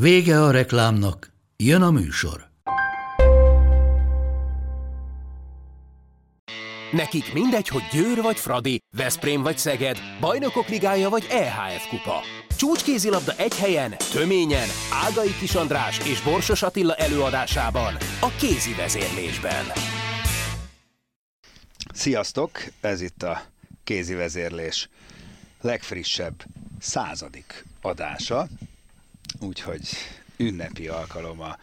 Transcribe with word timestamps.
Vége 0.00 0.42
a 0.42 0.50
reklámnak, 0.50 1.32
jön 1.56 1.82
a 1.82 1.90
műsor. 1.90 2.50
Nekik 6.92 7.32
mindegy, 7.32 7.68
hogy 7.68 7.82
Győr 7.92 8.22
vagy 8.22 8.36
Fradi, 8.36 8.78
Veszprém 8.96 9.42
vagy 9.42 9.58
Szeged, 9.58 9.98
Bajnokok 10.20 10.68
Ligája 10.68 11.08
vagy 11.08 11.26
EHF 11.30 11.88
Kupa. 11.88 12.20
Csúcskézilabda 12.56 13.32
egy 13.36 13.56
helyen, 13.56 13.94
töményen, 14.12 14.68
Ágai 15.04 15.34
Kis 15.38 15.54
András 15.54 15.98
és 15.98 16.20
Borsos 16.20 16.62
Attila 16.62 16.94
előadásában, 16.94 17.94
a 18.20 18.28
kézi 18.38 18.74
vezérlésben. 18.74 19.64
Sziasztok! 21.92 22.50
Ez 22.80 23.00
itt 23.00 23.22
a 23.22 23.42
kézi 23.84 24.14
vezérlés 24.14 24.88
legfrissebb 25.60 26.44
századik 26.78 27.64
adása, 27.82 28.48
úgyhogy 29.40 29.88
ünnepi 30.36 30.88
alkalom 30.88 31.40
a 31.40 31.58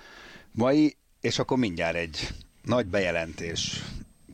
mai, 0.51 0.95
és 1.21 1.39
akkor 1.39 1.57
mindjárt 1.57 1.95
egy 1.95 2.27
nagy 2.63 2.85
bejelentés 2.85 3.81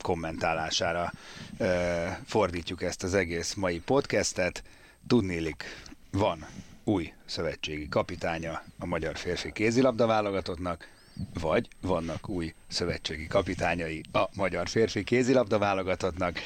kommentálására 0.02 1.12
ö, 1.58 2.06
fordítjuk 2.26 2.82
ezt 2.82 3.04
az 3.04 3.14
egész 3.14 3.54
mai 3.54 3.80
podcastet. 3.80 4.64
Tudnélik, 5.08 5.64
van 6.12 6.46
új 6.84 7.14
szövetségi 7.26 7.88
kapitánya 7.90 8.64
a 8.80 8.86
magyar 8.86 9.18
férfi 9.18 9.52
kézilabda 9.52 10.06
válogatottnak, 10.06 10.88
vagy 11.34 11.68
vannak 11.82 12.30
új 12.30 12.54
szövetségi 12.68 13.28
kapitányai 13.28 14.02
a 14.12 14.28
magyar 14.36 14.68
férfi 14.68 15.04
kézilabda 15.04 15.58
válogatottnak. 15.58 16.40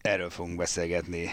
Erről 0.00 0.30
fogunk 0.30 0.56
beszélgetni 0.56 1.30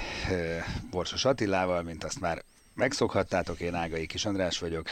Borsos 0.89 1.25
Attilával, 1.25 1.83
mint 1.83 2.03
azt 2.03 2.19
már 2.19 2.43
megszokhattátok, 2.75 3.59
én 3.59 3.73
Ágai 3.73 4.05
Kis 4.05 4.25
András 4.25 4.59
vagyok, 4.59 4.87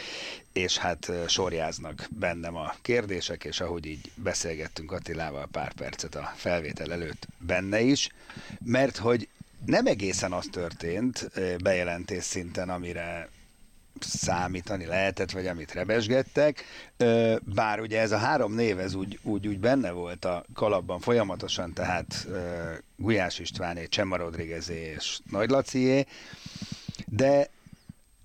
és 0.54 0.78
hát 0.78 1.12
sorjáznak 1.28 2.08
bennem 2.10 2.56
a 2.56 2.74
kérdések, 2.82 3.44
és 3.44 3.60
ahogy 3.60 3.86
így 3.86 4.12
beszélgettünk 4.16 4.92
Attilával 4.92 5.48
pár 5.52 5.74
percet 5.74 6.16
a 6.16 6.32
felvétel 6.36 6.92
előtt 6.92 7.28
benne 7.38 7.82
is, 7.82 8.09
mert 8.66 8.98
hogy 8.98 9.28
nem 9.66 9.86
egészen 9.86 10.32
az 10.32 10.48
történt 10.52 11.32
bejelentés 11.64 12.24
szinten, 12.24 12.70
amire 12.70 13.30
számítani 14.00 14.86
lehetett, 14.86 15.32
vagy 15.32 15.48
amit 15.48 15.74
rebesgettek, 15.74 16.64
bár 17.42 17.80
ugye 17.80 18.00
ez 18.00 18.12
a 18.12 18.18
három 18.18 18.54
név, 18.54 18.80
ez 18.80 18.94
úgy, 18.94 19.20
úgy, 19.22 19.48
úgy 19.48 19.59
benne 19.59 19.92
volt 19.92 20.26
a 20.26 20.46
kalapban 20.54 21.00
folyamatosan, 21.00 21.74
tehát 21.74 22.28
Gulyás 22.96 23.40
Istváné, 23.40 23.86
Csemma 23.86 24.16
Rodriguezé 24.16 24.94
és 24.96 25.20
Nagy 25.32 25.50
Lacié, 25.50 26.06
de 27.06 27.50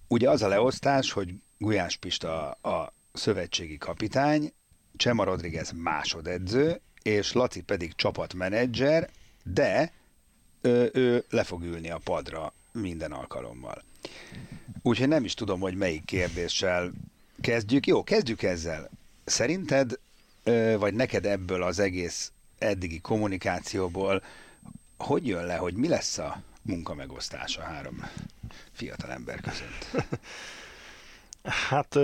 ugye 0.08 0.30
az 0.30 0.42
a 0.42 0.48
leosztás, 0.48 1.12
hogy 1.12 1.34
Gulyás 1.58 1.96
Pista 1.96 2.50
a 2.50 2.92
szövetségi 3.12 3.78
kapitány, 3.78 4.52
Csema 4.96 5.24
Rodriguez 5.24 5.72
másodedző, 5.72 6.80
és 7.02 7.32
Laci 7.32 7.62
pedig 7.62 7.94
csapatmenedzser, 7.94 9.10
de 9.44 9.92
ő, 10.60 10.90
ő 10.92 11.24
le 11.30 11.44
fog 11.44 11.62
ülni 11.62 11.90
a 11.90 12.00
padra 12.04 12.52
minden 12.72 13.12
alkalommal. 13.12 13.82
Úgyhogy 14.82 15.08
nem 15.08 15.24
is 15.24 15.34
tudom, 15.34 15.60
hogy 15.60 15.74
melyik 15.74 16.04
kérdéssel 16.04 16.92
kezdjük. 17.40 17.86
Jó, 17.86 18.04
kezdjük 18.04 18.42
ezzel. 18.42 18.90
Szerinted, 19.24 19.98
vagy 20.78 20.94
neked 20.94 21.26
ebből 21.26 21.62
az 21.62 21.78
egész 21.78 22.32
eddigi 22.58 23.00
kommunikációból, 23.00 24.22
hogy 24.98 25.26
jön 25.26 25.44
le, 25.44 25.56
hogy 25.56 25.74
mi 25.74 25.88
lesz 25.88 26.18
a 26.18 26.42
munkamegosztás 26.62 27.56
a 27.56 27.62
három 27.62 28.10
fiatal 28.72 29.10
ember 29.10 29.40
között? 29.40 30.04
Hát, 31.68 31.98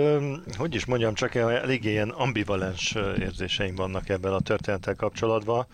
hogy 0.57 0.75
is 0.75 0.85
mondjam, 0.85 1.13
csak 1.13 1.35
eléggé 1.35 1.89
ilyen 1.89 2.09
ambivalens 2.09 2.95
érzéseim 3.19 3.75
vannak 3.75 4.09
ebben 4.09 4.33
a 4.33 4.39
történettel 4.39 4.95
kapcsolatban. 4.95 5.65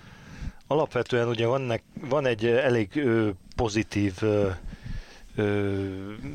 Alapvetően 0.68 1.28
ugye 1.28 1.46
van, 1.46 1.82
van 1.94 2.26
egy 2.26 2.46
elég 2.46 3.04
pozitív 3.56 4.22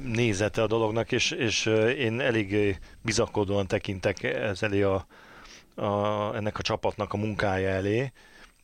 nézete 0.05 0.62
a 0.62 0.66
dolognak, 0.66 1.12
és, 1.12 1.31
és 1.31 1.66
én 1.99 2.21
elég 2.21 2.78
bizakodóan 3.03 3.66
tekintek 3.66 4.22
ez 4.22 4.62
elé 4.62 4.82
a, 4.82 5.06
a, 5.75 6.34
ennek 6.37 6.59
a 6.59 6.62
csapatnak 6.62 7.12
a 7.12 7.16
munkája 7.16 7.69
elé, 7.69 8.12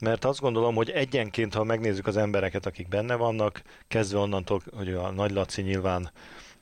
mert 0.00 0.24
azt 0.24 0.40
gondolom, 0.40 0.74
hogy 0.74 0.90
egyenként, 0.90 1.54
ha 1.54 1.64
megnézzük 1.64 2.06
az 2.06 2.16
embereket, 2.16 2.66
akik 2.66 2.88
benne 2.88 3.14
vannak, 3.14 3.62
kezdve 3.88 4.18
onnantól, 4.18 4.62
hogy 4.76 4.92
a 4.92 5.10
Nagy 5.10 5.30
Laci 5.30 5.62
nyilván 5.62 6.10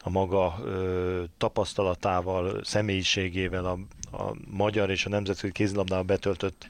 a 0.00 0.10
maga 0.10 0.58
ö, 0.64 1.22
tapasztalatával, 1.38 2.64
személyiségével, 2.64 3.64
a, 3.64 3.78
a 4.16 4.34
magyar 4.50 4.90
és 4.90 5.06
a 5.06 5.08
nemzetközi 5.08 5.52
kézilabdával 5.52 6.04
betöltött 6.04 6.66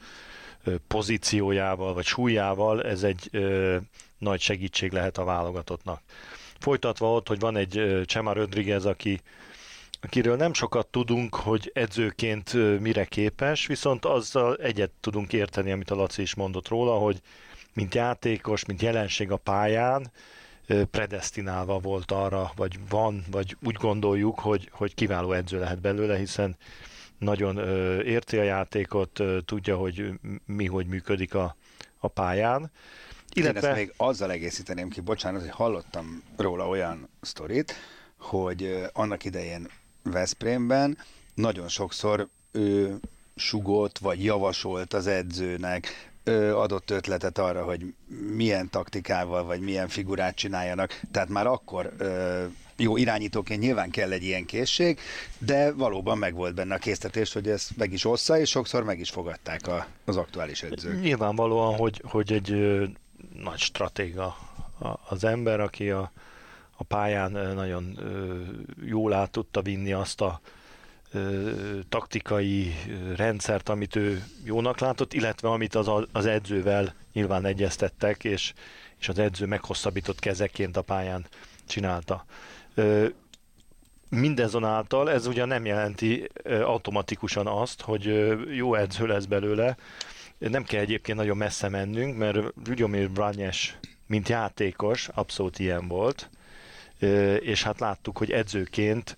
ö, 0.63 0.75
pozíciójával 0.87 1.93
vagy 1.93 2.05
súlyával, 2.05 2.83
ez 2.83 3.03
egy 3.03 3.29
ö, 3.31 3.77
nagy 4.17 4.39
segítség 4.39 4.91
lehet 4.91 5.17
a 5.17 5.23
válogatottnak. 5.23 6.01
Folytatva 6.59 7.13
ott, 7.13 7.27
hogy 7.27 7.39
van 7.39 7.55
egy 7.55 7.77
ö, 7.77 8.01
Rodriguez, 8.13 8.85
aki 8.85 9.21
akiről 10.01 10.35
nem 10.35 10.53
sokat 10.53 10.87
tudunk, 10.87 11.35
hogy 11.35 11.71
edzőként 11.73 12.53
mire 12.79 13.05
képes, 13.05 13.67
viszont 13.67 14.05
azzal 14.05 14.55
egyet 14.55 14.91
tudunk 14.99 15.33
érteni, 15.33 15.71
amit 15.71 15.91
a 15.91 15.95
Laci 15.95 16.21
is 16.21 16.35
mondott 16.35 16.67
róla, 16.67 16.97
hogy 16.97 17.21
mint 17.73 17.95
játékos, 17.95 18.65
mint 18.65 18.81
jelenség 18.81 19.31
a 19.31 19.37
pályán, 19.37 20.11
predestinálva 20.91 21.79
volt 21.79 22.11
arra, 22.11 22.51
vagy 22.55 22.79
van, 22.89 23.23
vagy 23.31 23.57
úgy 23.63 23.75
gondoljuk, 23.75 24.39
hogy, 24.39 24.69
hogy 24.71 24.93
kiváló 24.93 25.31
edző 25.31 25.59
lehet 25.59 25.81
belőle, 25.81 26.17
hiszen 26.17 26.57
nagyon 27.17 27.57
ö, 27.57 28.01
érti 28.01 28.37
a 28.37 28.43
játékot, 28.43 29.19
ö, 29.19 29.37
tudja, 29.45 29.77
hogy 29.77 30.11
mi 30.45 30.65
hogy 30.65 30.87
működik 30.87 31.33
a, 31.33 31.55
a 31.97 32.07
pályán. 32.07 32.71
Illetve... 33.33 33.59
Én 33.59 33.65
ezt 33.65 33.75
még 33.75 33.93
azzal 33.97 34.31
egészíteném 34.31 34.89
ki, 34.89 35.01
bocsánat, 35.01 35.41
hogy 35.41 35.49
hallottam 35.49 36.23
róla 36.37 36.67
olyan 36.67 37.09
sztorit, 37.21 37.73
hogy 38.17 38.83
annak 38.93 39.25
idején 39.25 39.69
Veszprémben 40.11 40.97
nagyon 41.33 41.67
sokszor 41.67 42.27
ő 42.51 42.99
sugott, 43.35 43.97
vagy 43.97 44.23
javasolt 44.23 44.93
az 44.93 45.07
edzőnek, 45.07 46.09
adott 46.53 46.89
ötletet 46.89 47.37
arra, 47.37 47.63
hogy 47.63 47.93
milyen 48.35 48.69
taktikával, 48.69 49.43
vagy 49.43 49.59
milyen 49.59 49.87
figurát 49.87 50.35
csináljanak. 50.35 50.99
Tehát 51.11 51.29
már 51.29 51.47
akkor 51.47 51.93
jó 52.77 52.97
irányítóként 52.97 53.61
nyilván 53.61 53.89
kell 53.89 54.11
egy 54.11 54.23
ilyen 54.23 54.45
készség, 54.45 54.99
de 55.37 55.71
valóban 55.71 56.17
megvolt 56.17 56.53
benne 56.53 56.75
a 56.75 56.77
késztetés, 56.77 57.33
hogy 57.33 57.47
ezt 57.47 57.77
meg 57.77 57.93
is 57.93 58.05
ossza, 58.05 58.39
és 58.39 58.49
sokszor 58.49 58.83
meg 58.83 58.99
is 58.99 59.09
fogadták 59.09 59.67
a, 59.67 59.87
az 60.05 60.17
aktuális 60.17 60.63
edzők. 60.63 61.01
Nyilvánvalóan, 61.01 61.75
hogy, 61.75 62.01
hogy 62.05 62.33
egy 62.33 62.55
nagy 63.33 63.59
stratéga 63.59 64.37
az 65.09 65.23
ember, 65.23 65.59
aki 65.59 65.89
a, 65.89 66.11
a 66.79 66.83
pályán 66.83 67.31
nagyon 67.31 67.99
jól 68.85 69.13
át 69.13 69.31
tudta 69.31 69.61
vinni 69.61 69.91
azt 69.91 70.21
a 70.21 70.39
taktikai 71.89 72.75
rendszert, 73.15 73.69
amit 73.69 73.95
ő 73.95 74.23
jónak 74.43 74.79
látott, 74.79 75.13
illetve 75.13 75.49
amit 75.49 75.75
az, 75.75 75.91
az 76.11 76.25
edzővel 76.25 76.93
nyilván 77.13 77.45
egyeztettek, 77.45 78.23
és, 78.23 78.53
és 78.99 79.09
az 79.09 79.19
edző 79.19 79.45
meghosszabbított 79.45 80.19
kezeként 80.19 80.77
a 80.77 80.81
pályán 80.81 81.25
csinálta. 81.67 82.25
Mindezonáltal 84.09 85.11
ez 85.11 85.25
ugyan 85.25 85.47
nem 85.47 85.65
jelenti 85.65 86.29
automatikusan 86.43 87.47
azt, 87.47 87.81
hogy 87.81 88.05
jó 88.55 88.75
edző 88.75 89.05
lesz 89.05 89.25
belőle. 89.25 89.77
Nem 90.37 90.63
kell 90.63 90.81
egyébként 90.81 91.17
nagyon 91.17 91.37
messze 91.37 91.69
mennünk, 91.69 92.17
mert 92.17 92.37
Rudomir 92.65 93.11
Branyes, 93.11 93.77
mint 94.07 94.29
játékos, 94.29 95.07
abszolút 95.07 95.59
ilyen 95.59 95.87
volt 95.87 96.29
és 97.39 97.63
hát 97.63 97.79
láttuk, 97.79 98.17
hogy 98.17 98.31
edzőként 98.31 99.17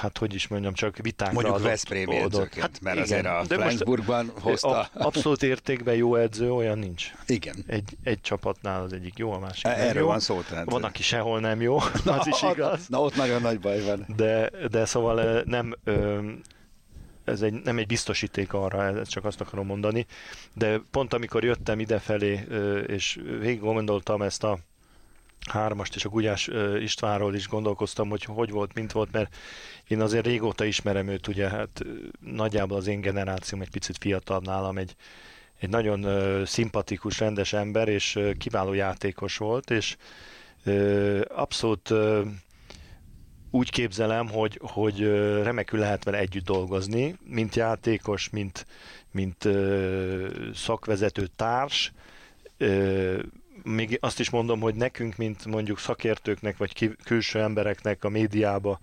hát 0.00 0.18
hogy 0.18 0.34
is 0.34 0.48
mondjam, 0.48 0.72
csak 0.74 0.96
vitákra 0.96 1.32
Mondjuk 1.34 1.54
adott, 1.54 1.66
Veszprém 1.66 2.10
edzőként, 2.10 2.60
hát 2.60 2.80
mert 2.80 3.06
igen, 3.06 3.26
azért 3.26 3.26
a 3.26 3.46
de 3.46 3.54
Flensburgban 3.54 4.32
hozta. 4.40 4.68
a- 4.80 4.90
Abszolút 4.92 5.42
értékben 5.42 5.94
jó 5.94 6.14
edző, 6.14 6.52
olyan 6.52 6.78
nincs. 6.78 7.12
Igen. 7.26 7.54
Egy, 7.66 7.96
egy 8.02 8.20
csapatnál 8.20 8.82
az 8.82 8.92
egyik 8.92 9.18
jó, 9.18 9.32
a 9.32 9.38
másik 9.38 9.64
nem 9.64 9.72
Erről 9.80 10.02
jó. 10.02 10.06
van 10.08 10.20
szó, 10.20 10.40
tehát. 10.40 10.70
Van, 10.70 10.84
aki 10.84 11.02
sehol 11.02 11.40
nem 11.40 11.60
jó, 11.60 11.76
az 12.18 12.26
is 12.26 12.42
igaz. 12.52 12.88
Na 12.88 13.00
ott 13.00 13.16
nagyon 13.16 13.40
nagy 13.40 13.60
baj 13.60 13.82
van. 13.84 14.06
De, 14.16 14.50
de 14.70 14.84
szóval 14.84 15.42
nem, 15.46 15.74
ez 17.24 17.42
egy, 17.42 17.52
nem 17.52 17.78
egy 17.78 17.86
biztosíték 17.86 18.52
arra, 18.52 18.98
ezt 18.98 19.10
csak 19.10 19.24
azt 19.24 19.40
akarom 19.40 19.66
mondani, 19.66 20.06
de 20.52 20.80
pont 20.90 21.12
amikor 21.14 21.44
jöttem 21.44 21.80
idefelé, 21.80 22.40
és 22.86 23.20
végig 23.40 23.60
gondoltam 23.60 24.22
ezt 24.22 24.44
a 24.44 24.58
hármast, 25.50 25.94
és 25.94 26.04
a 26.04 26.08
Gulyás 26.08 26.50
Istvánról 26.80 27.34
is 27.34 27.48
gondolkoztam, 27.48 28.08
hogy 28.08 28.24
hogy 28.24 28.50
volt, 28.50 28.74
mint 28.74 28.92
volt, 28.92 29.12
mert 29.12 29.36
én 29.88 30.00
azért 30.00 30.26
régóta 30.26 30.64
ismerem 30.64 31.08
őt, 31.08 31.26
ugye, 31.26 31.48
hát 31.48 31.84
nagyjából 32.20 32.76
az 32.76 32.86
én 32.86 33.00
generációm 33.00 33.60
egy 33.60 33.70
picit 33.70 33.98
fiatalabb 33.98 34.46
nálam, 34.46 34.78
egy, 34.78 34.96
egy 35.58 35.68
nagyon 35.68 36.06
szimpatikus, 36.46 37.18
rendes 37.18 37.52
ember, 37.52 37.88
és 37.88 38.18
kiváló 38.38 38.72
játékos 38.72 39.36
volt, 39.36 39.70
és 39.70 39.96
abszolút 41.28 41.92
úgy 43.50 43.70
képzelem, 43.70 44.28
hogy, 44.28 44.60
hogy 44.62 45.00
remekül 45.42 45.78
lehet 45.78 46.04
vele 46.04 46.18
együtt 46.18 46.44
dolgozni, 46.44 47.16
mint 47.24 47.54
játékos, 47.54 48.30
mint, 48.30 48.66
mint 49.12 49.48
szakvezető 50.54 51.26
társ. 51.36 51.92
Még 53.74 53.98
azt 54.00 54.20
is 54.20 54.30
mondom, 54.30 54.60
hogy 54.60 54.74
nekünk, 54.74 55.16
mint 55.16 55.44
mondjuk 55.44 55.78
szakértőknek, 55.78 56.56
vagy 56.56 56.72
ki, 56.72 56.90
külső 57.04 57.40
embereknek 57.40 58.04
a 58.04 58.08
médiába 58.08 58.78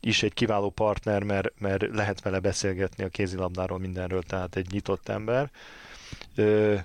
is 0.00 0.22
egy 0.22 0.34
kiváló 0.34 0.70
partner, 0.70 1.22
mert, 1.22 1.48
mert 1.58 1.86
lehet 1.92 2.22
vele 2.22 2.38
beszélgetni 2.38 3.04
a 3.04 3.08
kézilabdáról, 3.08 3.78
mindenről, 3.78 4.22
tehát 4.22 4.56
egy 4.56 4.66
nyitott 4.70 5.08
ember. 5.08 5.50
Ö, 6.34 6.76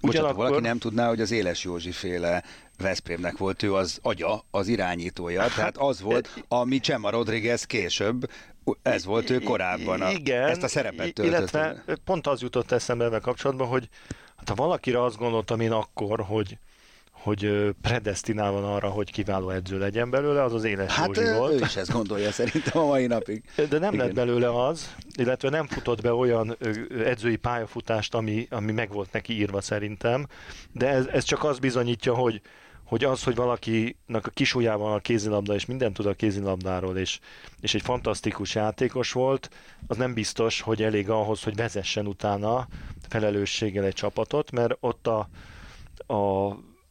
Bocsánat, 0.00 0.36
valaki 0.36 0.60
nem 0.60 0.78
tudná, 0.78 1.08
hogy 1.08 1.20
az 1.20 1.30
Éles 1.30 1.64
Józsi 1.64 1.90
féle 1.90 2.42
Veszprémnek 2.78 3.36
volt 3.36 3.62
ő 3.62 3.74
az 3.74 3.98
agya, 4.02 4.44
az 4.50 4.68
irányítója, 4.68 5.40
Hát, 5.40 5.54
tehát 5.54 5.76
az 5.76 6.00
volt, 6.10 6.44
ami 6.48 6.80
Csema 6.80 7.10
Rodriguez 7.10 7.64
később, 7.64 8.30
ez 8.82 9.04
volt 9.04 9.30
ő 9.30 9.38
korábban, 9.38 10.00
a, 10.00 10.10
Igen, 10.10 10.48
ezt 10.48 10.62
a 10.62 10.68
szerepet 10.68 11.14
töltötte. 11.14 11.26
Illetve 11.26 11.96
pont 12.04 12.26
az 12.26 12.40
jutott 12.40 12.70
eszembe 12.70 13.04
ebben 13.04 13.20
kapcsolatban, 13.20 13.68
hogy 13.68 13.88
hát 14.40 14.48
ha 14.48 14.54
valakire 14.54 15.02
azt 15.02 15.16
gondoltam 15.16 15.60
én 15.60 15.72
akkor, 15.72 16.20
hogy 16.20 16.58
hogy 17.22 17.74
predestinál 17.82 18.50
van 18.50 18.64
arra, 18.64 18.88
hogy 18.88 19.10
kiváló 19.10 19.50
edző 19.50 19.78
legyen 19.78 20.10
belőle, 20.10 20.42
az 20.42 20.54
az 20.54 20.64
éles 20.64 20.92
Hát 20.92 21.06
Józsi 21.06 21.20
ő, 21.20 21.36
volt. 21.36 21.52
ő 21.52 21.64
is 21.64 21.76
ezt 21.76 21.92
gondolja 21.92 22.32
szerintem 22.32 22.82
a 22.82 22.86
mai 22.86 23.06
napig. 23.06 23.42
De 23.70 23.78
nem 23.78 23.92
Igen. 23.92 24.06
lett 24.06 24.14
belőle 24.14 24.64
az, 24.66 24.94
illetve 25.14 25.48
nem 25.48 25.66
futott 25.66 26.00
be 26.00 26.12
olyan 26.12 26.56
edzői 27.04 27.36
pályafutást, 27.36 28.14
ami, 28.14 28.46
ami 28.50 28.72
meg 28.72 28.92
volt 28.92 29.12
neki 29.12 29.32
írva 29.32 29.60
szerintem, 29.60 30.26
de 30.72 30.88
ez, 30.88 31.06
ez 31.06 31.24
csak 31.24 31.44
az 31.44 31.58
bizonyítja, 31.58 32.14
hogy, 32.14 32.40
hogy 32.84 33.04
az, 33.04 33.22
hogy 33.22 33.34
valakinek 33.34 34.26
a 34.26 34.30
kisujjában 34.34 34.92
a 34.92 34.98
kézilabda, 35.00 35.54
és 35.54 35.66
mindent 35.66 35.94
tud 35.94 36.06
a 36.06 36.14
kézilabdáról, 36.14 36.96
és, 36.96 37.18
és 37.60 37.74
egy 37.74 37.82
fantasztikus 37.82 38.54
játékos 38.54 39.12
volt, 39.12 39.50
az 39.86 39.96
nem 39.96 40.14
biztos, 40.14 40.60
hogy 40.60 40.82
elég 40.82 41.10
ahhoz, 41.10 41.42
hogy 41.42 41.56
vezessen 41.56 42.06
utána 42.06 42.68
felelősséggel 43.10 43.84
egy 43.84 43.94
csapatot, 43.94 44.50
mert 44.50 44.76
ott 44.80 45.06
a, 45.06 45.28
a, 46.06 46.46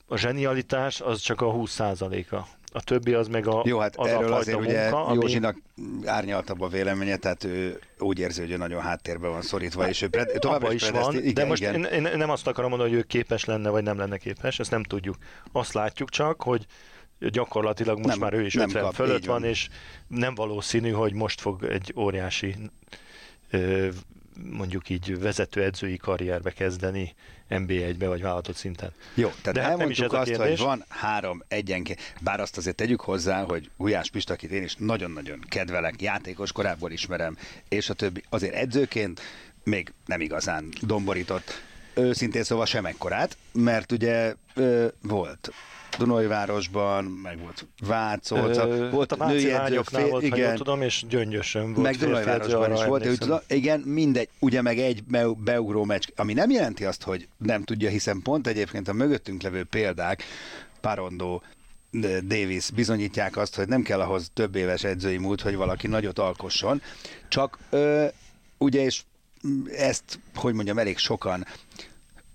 a 0.07 0.17
zsenialitás 0.17 1.01
az 1.01 1.19
csak 1.19 1.41
a 1.41 1.45
20%-a. 1.45 2.47
A 2.71 2.83
többi 2.83 3.13
az 3.13 3.27
meg 3.27 3.47
a, 3.47 3.61
Jó, 3.65 3.79
hát 3.79 3.95
az 3.95 4.07
erről 4.07 4.33
a 4.33 4.35
azért 4.35 4.57
fajta 4.57 4.71
ugye 4.71 4.81
munka, 4.81 5.05
ami... 5.05 5.21
Józsinak 5.21 5.57
árnyaltabb 6.05 6.61
a 6.61 6.67
véleménye, 6.67 7.17
tehát 7.17 7.43
ő 7.43 7.79
úgy 7.99 8.19
érzi, 8.19 8.41
hogy 8.41 8.51
ő 8.51 8.57
nagyon 8.57 8.81
háttérbe 8.81 9.27
van 9.27 9.41
szorítva, 9.41 9.87
és 9.87 10.01
ő 10.01 10.07
pred, 10.07 10.31
továbbra 10.39 10.65
Abba 10.65 10.75
is, 10.75 10.81
is 10.81 10.89
van, 10.89 11.15
igen, 11.15 11.33
de 11.33 11.45
most 11.45 11.61
igen. 11.61 11.85
én, 11.85 12.05
én 12.05 12.17
nem 12.17 12.29
azt 12.29 12.47
akarom 12.47 12.69
mondani, 12.69 12.89
hogy 12.89 12.99
ő 12.99 13.03
képes 13.03 13.45
lenne, 13.45 13.69
vagy 13.69 13.83
nem 13.83 13.97
lenne 13.97 14.17
képes, 14.17 14.59
ezt 14.59 14.71
nem 14.71 14.83
tudjuk. 14.83 15.15
Azt 15.51 15.73
látjuk 15.73 16.09
csak, 16.09 16.41
hogy 16.41 16.65
gyakorlatilag 17.19 17.97
most 17.97 18.09
Nem- 18.09 18.19
már 18.19 18.33
ő 18.33 18.45
is 18.45 18.53
nem 18.53 18.67
50 18.67 18.83
kap, 18.83 18.93
fölött 18.93 19.25
van. 19.25 19.39
van, 19.39 19.49
és 19.49 19.69
nem 20.07 20.35
valószínű, 20.35 20.91
hogy 20.91 21.13
most 21.13 21.41
fog 21.41 21.63
egy 21.63 21.93
óriási 21.97 22.55
ö, 23.49 23.87
mondjuk 24.43 24.89
így 24.89 25.19
vezetőedzői 25.19 25.97
karrierbe 25.97 26.51
kezdeni 26.51 27.15
NB1-be 27.49 28.07
vagy 28.07 28.21
vállalatot 28.21 28.55
szinten. 28.55 28.91
Jó, 29.13 29.31
tehát 29.41 29.53
De 29.53 29.61
hát 29.61 29.77
nem 29.77 29.89
is 29.89 29.99
ez 29.99 30.13
azt, 30.13 30.35
hogy 30.35 30.57
van 30.57 30.85
három 30.87 31.43
egyenként, 31.47 31.99
bár 32.21 32.39
azt 32.39 32.57
azért 32.57 32.75
tegyük 32.75 33.01
hozzá, 33.01 33.43
hogy 33.43 33.69
Gulyás 33.77 34.09
Pista, 34.09 34.33
akit 34.33 34.51
én 34.51 34.63
is 34.63 34.75
nagyon-nagyon 34.75 35.39
kedvelek, 35.47 36.01
játékos 36.01 36.51
korábban 36.51 36.91
ismerem, 36.91 37.37
és 37.69 37.89
a 37.89 37.93
többi, 37.93 38.23
azért 38.29 38.53
edzőként 38.53 39.21
még 39.63 39.93
nem 40.05 40.21
igazán 40.21 40.69
domborított 40.81 41.61
őszintén 41.93 42.43
szóval 42.43 42.65
sem 42.65 42.85
ekkorát, 42.85 43.37
mert 43.51 43.91
ugye 43.91 44.33
ö, 44.53 44.87
volt 45.01 45.51
Dunajvárosban, 45.97 47.03
meg 47.05 47.39
volt 47.39 47.65
Vácolca, 47.87 48.67
Ö, 48.67 48.89
volt 48.89 49.11
a 49.11 49.27
női 49.27 49.39
fél, 49.39 49.69
volt, 49.69 49.89
ha 49.89 49.99
jól 49.99 50.23
igen, 50.23 50.55
tudom, 50.55 50.81
és 50.81 51.03
Gyöngyösön 51.09 51.73
volt 51.73 51.85
meg 51.87 51.95
Dunajvárosban 51.95 52.73
is 52.73 52.83
volt, 52.83 53.07
úgy 53.07 53.17
tudom, 53.17 53.39
igen, 53.47 53.79
mindegy, 53.79 54.29
ugye 54.39 54.61
meg 54.61 54.79
egy 54.79 55.03
be- 55.03 55.33
beugró 55.43 55.83
meccs, 55.83 56.07
ami 56.15 56.33
nem 56.33 56.49
jelenti 56.49 56.85
azt, 56.85 57.03
hogy 57.03 57.27
nem 57.37 57.63
tudja, 57.63 57.89
hiszen 57.89 58.21
pont 58.21 58.47
egyébként 58.47 58.87
a 58.87 58.93
mögöttünk 58.93 59.41
levő 59.41 59.63
példák, 59.63 60.23
Parondó, 60.81 61.43
Davis 62.27 62.71
bizonyítják 62.71 63.37
azt, 63.37 63.55
hogy 63.55 63.67
nem 63.67 63.81
kell 63.81 63.99
ahhoz 63.99 64.29
több 64.33 64.55
éves 64.55 64.83
edzői 64.83 65.17
múlt, 65.17 65.41
hogy 65.41 65.55
valaki 65.55 65.87
nagyot 65.87 66.19
alkosson, 66.19 66.81
csak 67.27 67.57
ö, 67.69 68.05
ugye, 68.57 68.83
és 68.83 69.01
ezt, 69.77 70.19
hogy 70.35 70.53
mondjam, 70.53 70.77
elég 70.77 70.97
sokan 70.97 71.45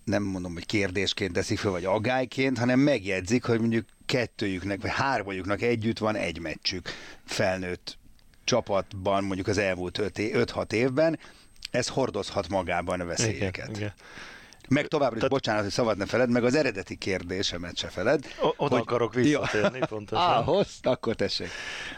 nem 0.05 0.23
mondom, 0.23 0.53
hogy 0.53 0.67
kérdésként 0.67 1.33
teszik 1.33 1.59
fel, 1.59 1.71
vagy 1.71 1.85
agályként, 1.85 2.59
hanem 2.59 2.81
megjegyzik, 2.81 3.45
hogy 3.45 3.61
mondjuk 3.61 3.85
kettőjüknek, 4.07 4.81
vagy 4.81 4.91
hármajuknak 4.91 5.63
együtt 5.63 5.99
van 5.99 6.15
egy 6.17 6.39
meccsük 6.39 6.89
felnőtt 7.25 7.99
csapatban, 8.45 9.25
mondjuk 9.25 9.47
az 9.47 9.59
elmúlt 9.59 9.99
5-6 10.03 10.73
évben, 10.73 11.19
ez 11.71 11.89
hordozhat 11.89 12.49
magában 12.49 13.01
a 13.01 13.05
veszélyeket. 13.05 13.69
Igen, 13.69 13.77
igen. 13.77 13.93
Meg 14.69 14.87
továbbra 14.87 15.15
is, 15.15 15.23
Tehát- 15.23 15.31
bocsánat, 15.31 15.63
hogy 15.63 15.73
szabad 15.73 15.97
ne 15.97 16.07
feled, 16.07 16.31
meg 16.31 16.45
az 16.45 16.55
eredeti 16.55 16.97
kérdésemet 16.97 17.77
se 17.77 17.89
feled. 17.89 18.25
O- 18.41 18.55
oda 18.57 18.77
akarok 18.77 19.15
visszatérni, 19.15 19.79
pontosan. 19.89 20.25
Ához, 20.35 20.69
akkor 20.83 21.15
tessék. 21.15 21.49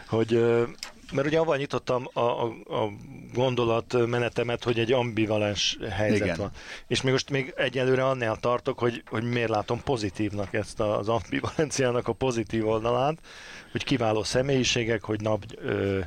hogy 0.07 0.43
mert 1.13 1.27
ugye 1.27 1.39
avval 1.39 1.57
nyitottam 1.57 2.07
a, 2.13 2.19
a, 2.19 2.43
a 2.67 2.91
gondolat 3.33 4.07
menetemet, 4.07 4.63
hogy 4.63 4.79
egy 4.79 4.91
ambivalens 4.91 5.77
helyzet 5.91 6.25
Igen. 6.25 6.37
van. 6.37 6.51
És 6.87 7.01
még 7.01 7.11
most 7.11 7.29
még 7.29 7.53
egyelőre 7.57 8.05
annál 8.05 8.35
tartok, 8.35 8.79
hogy, 8.79 9.03
hogy 9.05 9.23
miért 9.23 9.49
látom 9.49 9.83
pozitívnak 9.83 10.53
ezt 10.53 10.79
az 10.79 11.09
ambivalenciának 11.09 12.07
a 12.07 12.13
pozitív 12.13 12.67
oldalát, 12.67 13.17
hogy 13.71 13.83
kiváló 13.83 14.23
személyiségek, 14.23 15.03
hogy 15.03 15.21
nap 15.21 15.43
ö, 15.55 15.99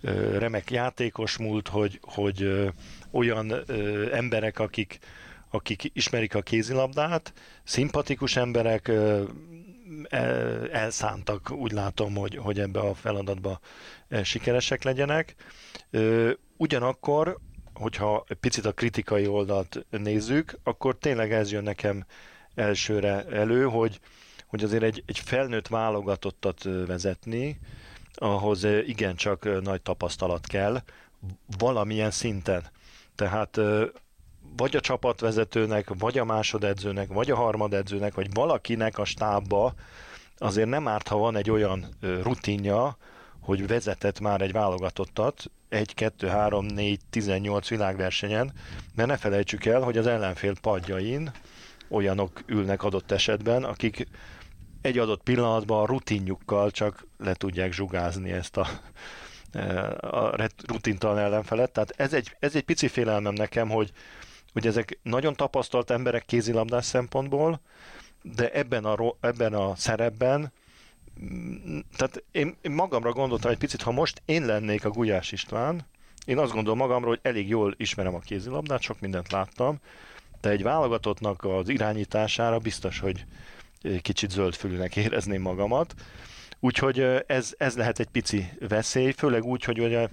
ö, 0.00 0.38
remek 0.38 0.70
játékos 0.70 1.36
múlt, 1.36 1.68
hogy, 1.68 2.00
hogy 2.02 2.42
ö, 2.42 2.68
olyan 3.10 3.52
ö, 3.66 4.14
emberek, 4.14 4.58
akik, 4.58 4.98
akik 5.50 5.90
ismerik 5.92 6.34
a 6.34 6.42
kézilabdát, 6.42 7.32
szimpatikus 7.64 8.36
emberek, 8.36 8.90
elszántak, 10.70 11.50
úgy 11.50 11.72
látom, 11.72 12.14
hogy, 12.14 12.36
hogy 12.36 12.60
ebbe 12.60 12.80
a 12.80 12.94
feladatba 12.94 13.60
eh, 14.08 14.24
sikeresek 14.24 14.82
legyenek. 14.82 15.34
Ugyanakkor, 16.56 17.38
hogyha 17.74 18.24
picit 18.40 18.64
a 18.64 18.72
kritikai 18.72 19.26
oldalt 19.26 19.86
nézzük, 19.90 20.58
akkor 20.62 20.98
tényleg 20.98 21.32
ez 21.32 21.52
jön 21.52 21.62
nekem 21.62 22.04
elsőre 22.54 23.24
elő, 23.26 23.64
hogy, 23.64 24.00
hogy 24.46 24.64
azért 24.64 24.82
egy, 24.82 25.02
egy 25.06 25.18
felnőtt 25.18 25.68
válogatottat 25.68 26.62
vezetni, 26.62 27.58
ahhoz 28.14 28.64
igencsak 28.64 29.62
nagy 29.62 29.82
tapasztalat 29.82 30.46
kell, 30.46 30.82
valamilyen 31.58 32.10
szinten. 32.10 32.62
Tehát 33.14 33.60
vagy 34.56 34.76
a 34.76 34.80
csapatvezetőnek, 34.80 35.88
vagy 35.98 36.18
a 36.18 36.24
másodedzőnek, 36.24 37.08
vagy 37.08 37.30
a 37.30 37.36
harmadedzőnek, 37.36 38.14
vagy 38.14 38.34
valakinek 38.34 38.98
a 38.98 39.04
stábba 39.04 39.74
azért 40.38 40.68
nem 40.68 40.88
árt, 40.88 41.08
ha 41.08 41.16
van 41.16 41.36
egy 41.36 41.50
olyan 41.50 41.86
rutinja, 42.00 42.96
hogy 43.40 43.66
vezetett 43.66 44.20
már 44.20 44.40
egy 44.40 44.52
válogatottat, 44.52 45.50
1, 45.68 45.94
2, 45.94 46.26
3, 46.26 46.66
4, 46.66 47.00
18 47.10 47.68
világversenyen, 47.68 48.52
mert 48.94 49.08
ne 49.08 49.16
felejtsük 49.16 49.64
el, 49.64 49.80
hogy 49.80 49.98
az 49.98 50.06
ellenfél 50.06 50.54
padjain 50.60 51.32
olyanok 51.88 52.42
ülnek 52.46 52.82
adott 52.82 53.10
esetben, 53.10 53.64
akik 53.64 54.06
egy 54.80 54.98
adott 54.98 55.22
pillanatban 55.22 55.82
a 55.82 55.86
rutinjukkal 55.86 56.70
csak 56.70 57.06
le 57.18 57.34
tudják 57.34 57.72
zsugázni 57.72 58.32
ezt 58.32 58.56
a, 58.56 58.66
a 60.00 60.48
rutintalan 60.66 61.18
ellenfelet. 61.18 61.70
Tehát 61.70 61.94
ez 61.96 62.12
egy, 62.12 62.36
ez 62.38 62.54
egy 62.54 62.64
pici 62.64 62.88
félelmem 62.88 63.34
nekem, 63.34 63.68
hogy, 63.68 63.92
hogy 64.54 64.66
ezek 64.66 64.98
nagyon 65.02 65.34
tapasztalt 65.34 65.90
emberek 65.90 66.24
kézilabdás 66.24 66.84
szempontból, 66.84 67.60
de 68.22 68.50
ebben 68.50 68.84
a, 68.84 69.14
ebben 69.20 69.54
a 69.54 69.76
szerepben 69.76 70.52
tehát 71.96 72.24
én, 72.32 72.56
én 72.62 72.70
magamra 72.70 73.12
gondoltam 73.12 73.50
egy 73.50 73.58
picit, 73.58 73.82
ha 73.82 73.90
most 73.90 74.22
én 74.24 74.44
lennék 74.44 74.84
a 74.84 74.90
Gulyás 74.90 75.32
István, 75.32 75.86
én 76.26 76.38
azt 76.38 76.52
gondolom 76.52 76.78
magamról, 76.78 77.08
hogy 77.08 77.20
elég 77.22 77.48
jól 77.48 77.74
ismerem 77.76 78.14
a 78.14 78.18
kézilabdát, 78.18 78.80
sok 78.80 79.00
mindent 79.00 79.32
láttam, 79.32 79.78
de 80.40 80.50
egy 80.50 80.62
válogatottnak 80.62 81.44
az 81.44 81.68
irányítására 81.68 82.58
biztos, 82.58 82.98
hogy 82.98 83.24
kicsit 84.02 84.30
zöldfülűnek 84.30 84.96
érezném 84.96 85.42
magamat. 85.42 85.94
Úgyhogy 86.60 87.00
ez, 87.26 87.54
ez 87.58 87.76
lehet 87.76 87.98
egy 87.98 88.08
pici 88.08 88.52
veszély, 88.68 89.12
főleg 89.12 89.44
úgy, 89.44 89.64
hogy 89.64 89.80
ugye 89.80 90.08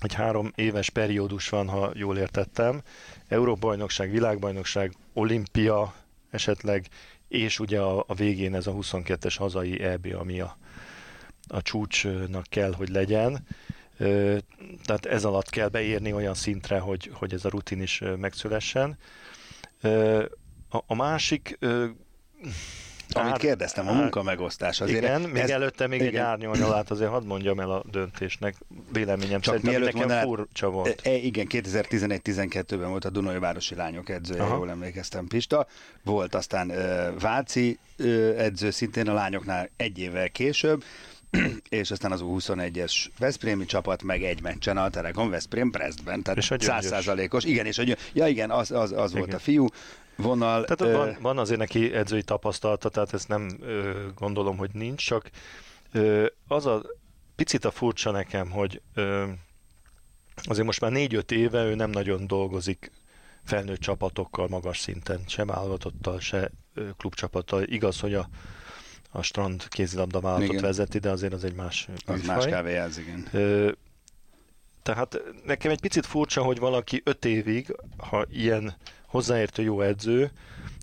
egy 0.00 0.14
három 0.14 0.52
éves 0.54 0.90
periódus 0.90 1.48
van, 1.48 1.68
ha 1.68 1.90
jól 1.94 2.18
értettem. 2.18 2.82
Európa-bajnokság, 3.28 4.10
világbajnokság, 4.10 4.92
olimpia 5.12 5.94
esetleg, 6.30 6.86
és 7.28 7.58
ugye 7.58 7.80
a, 7.80 8.04
a 8.06 8.14
végén 8.14 8.54
ez 8.54 8.66
a 8.66 8.72
22-es 8.72 9.34
hazai 9.38 9.80
EB, 9.80 10.14
ami 10.18 10.40
a, 10.40 10.56
a 11.48 11.62
csúcsnak 11.62 12.44
kell, 12.48 12.72
hogy 12.72 12.88
legyen. 12.88 13.46
Tehát 14.84 15.06
ez 15.06 15.24
alatt 15.24 15.50
kell 15.50 15.68
beérni 15.68 16.12
olyan 16.12 16.34
szintre, 16.34 16.78
hogy, 16.78 17.10
hogy 17.14 17.32
ez 17.32 17.44
a 17.44 17.48
rutin 17.48 17.82
is 17.82 18.02
megszülessen. 18.18 18.98
A, 20.68 20.78
a 20.86 20.94
másik 20.94 21.58
amit 23.14 23.36
kérdeztem, 23.36 23.88
a 23.88 23.92
munkamegosztás 23.92 24.80
azért. 24.80 25.02
Igen, 25.02 25.20
még 25.20 25.42
ez, 25.42 25.50
előtte 25.50 25.86
még 25.86 26.00
igen. 26.00 26.12
egy 26.12 26.18
árnyalnyalát 26.18 26.90
azért 26.90 27.10
hadd 27.10 27.24
mondjam 27.24 27.60
el 27.60 27.70
a 27.70 27.82
döntésnek, 27.90 28.54
véleményem 28.92 29.40
Csak 29.40 29.60
szerint, 29.62 29.94
nekem 29.94 30.22
furcsa 30.22 30.70
volt. 30.70 31.00
E, 31.04 31.14
igen, 31.14 31.46
2011-12-ben 31.50 32.88
volt 32.88 33.04
a 33.04 33.10
Dunai 33.10 33.38
Városi 33.38 33.74
Lányok 33.74 34.08
edzője, 34.08 34.42
Aha. 34.42 34.56
jól 34.56 34.70
emlékeztem 34.70 35.26
Pista. 35.26 35.66
Volt 36.04 36.34
aztán 36.34 36.72
Váci 37.18 37.78
edző 38.36 38.70
szintén 38.70 39.08
a 39.08 39.12
lányoknál 39.12 39.70
egy 39.76 39.98
évvel 39.98 40.30
később, 40.30 40.84
és 41.68 41.90
aztán 41.90 42.12
az 42.12 42.20
U21-es 42.24 43.06
Veszprémi 43.18 43.64
csapat 43.64 44.02
meg 44.02 44.22
egy 44.22 44.42
meccsen 44.42 44.76
a 44.76 44.90
Telekom 44.90 45.30
Veszprém 45.30 45.70
Brestben, 45.70 46.22
tehát 46.22 46.62
százszázalékos. 46.62 47.44
Igen, 47.44 47.66
és 47.66 47.76
hogy, 47.76 47.96
ja 48.12 48.26
igen, 48.26 48.50
az, 48.50 48.70
az, 48.70 48.92
az 48.92 49.12
volt 49.12 49.34
a 49.34 49.38
fiú, 49.38 49.66
vonal. 50.22 50.64
Tehát 50.64 50.96
van, 50.96 51.16
van 51.20 51.38
azért 51.38 51.58
neki 51.58 51.92
edzői 51.94 52.22
tapasztalata, 52.22 52.88
tehát 52.88 53.12
ezt 53.12 53.28
nem 53.28 53.56
ö, 53.60 54.06
gondolom, 54.14 54.56
hogy 54.56 54.70
nincs, 54.72 55.06
csak 55.06 55.30
ö, 55.92 56.26
az 56.48 56.66
a 56.66 56.82
picit 57.36 57.64
a 57.64 57.70
furcsa 57.70 58.10
nekem, 58.10 58.50
hogy 58.50 58.82
ö, 58.94 59.26
azért 60.34 60.66
most 60.66 60.80
már 60.80 60.90
négy-öt 60.90 61.30
éve 61.32 61.64
ő 61.64 61.74
nem 61.74 61.90
nagyon 61.90 62.26
dolgozik 62.26 62.90
felnőtt 63.44 63.80
csapatokkal 63.80 64.48
magas 64.48 64.78
szinten, 64.78 65.20
se 65.26 65.44
válogatottal, 65.44 66.20
se 66.20 66.50
klubcsapattal. 66.96 67.62
Igaz, 67.62 68.00
hogy 68.00 68.14
a, 68.14 68.28
a 69.10 69.22
strand 69.22 69.68
kézilabda 69.68 70.20
vállalatot 70.20 70.60
vezeti, 70.60 70.98
de 70.98 71.10
azért 71.10 71.32
az 71.32 71.44
egy 71.44 71.54
más 71.54 71.88
Az 72.06 72.14
műfaj. 72.14 72.34
más 72.36 72.46
kávéjáz, 72.46 72.98
igen. 72.98 73.28
Ö, 73.32 73.70
tehát 74.82 75.22
nekem 75.44 75.70
egy 75.70 75.80
picit 75.80 76.06
furcsa, 76.06 76.42
hogy 76.42 76.58
valaki 76.58 77.00
öt 77.04 77.24
évig, 77.24 77.76
ha 77.96 78.24
ilyen 78.30 78.74
hozzáértő 79.10 79.62
jó 79.62 79.80
edző, 79.80 80.30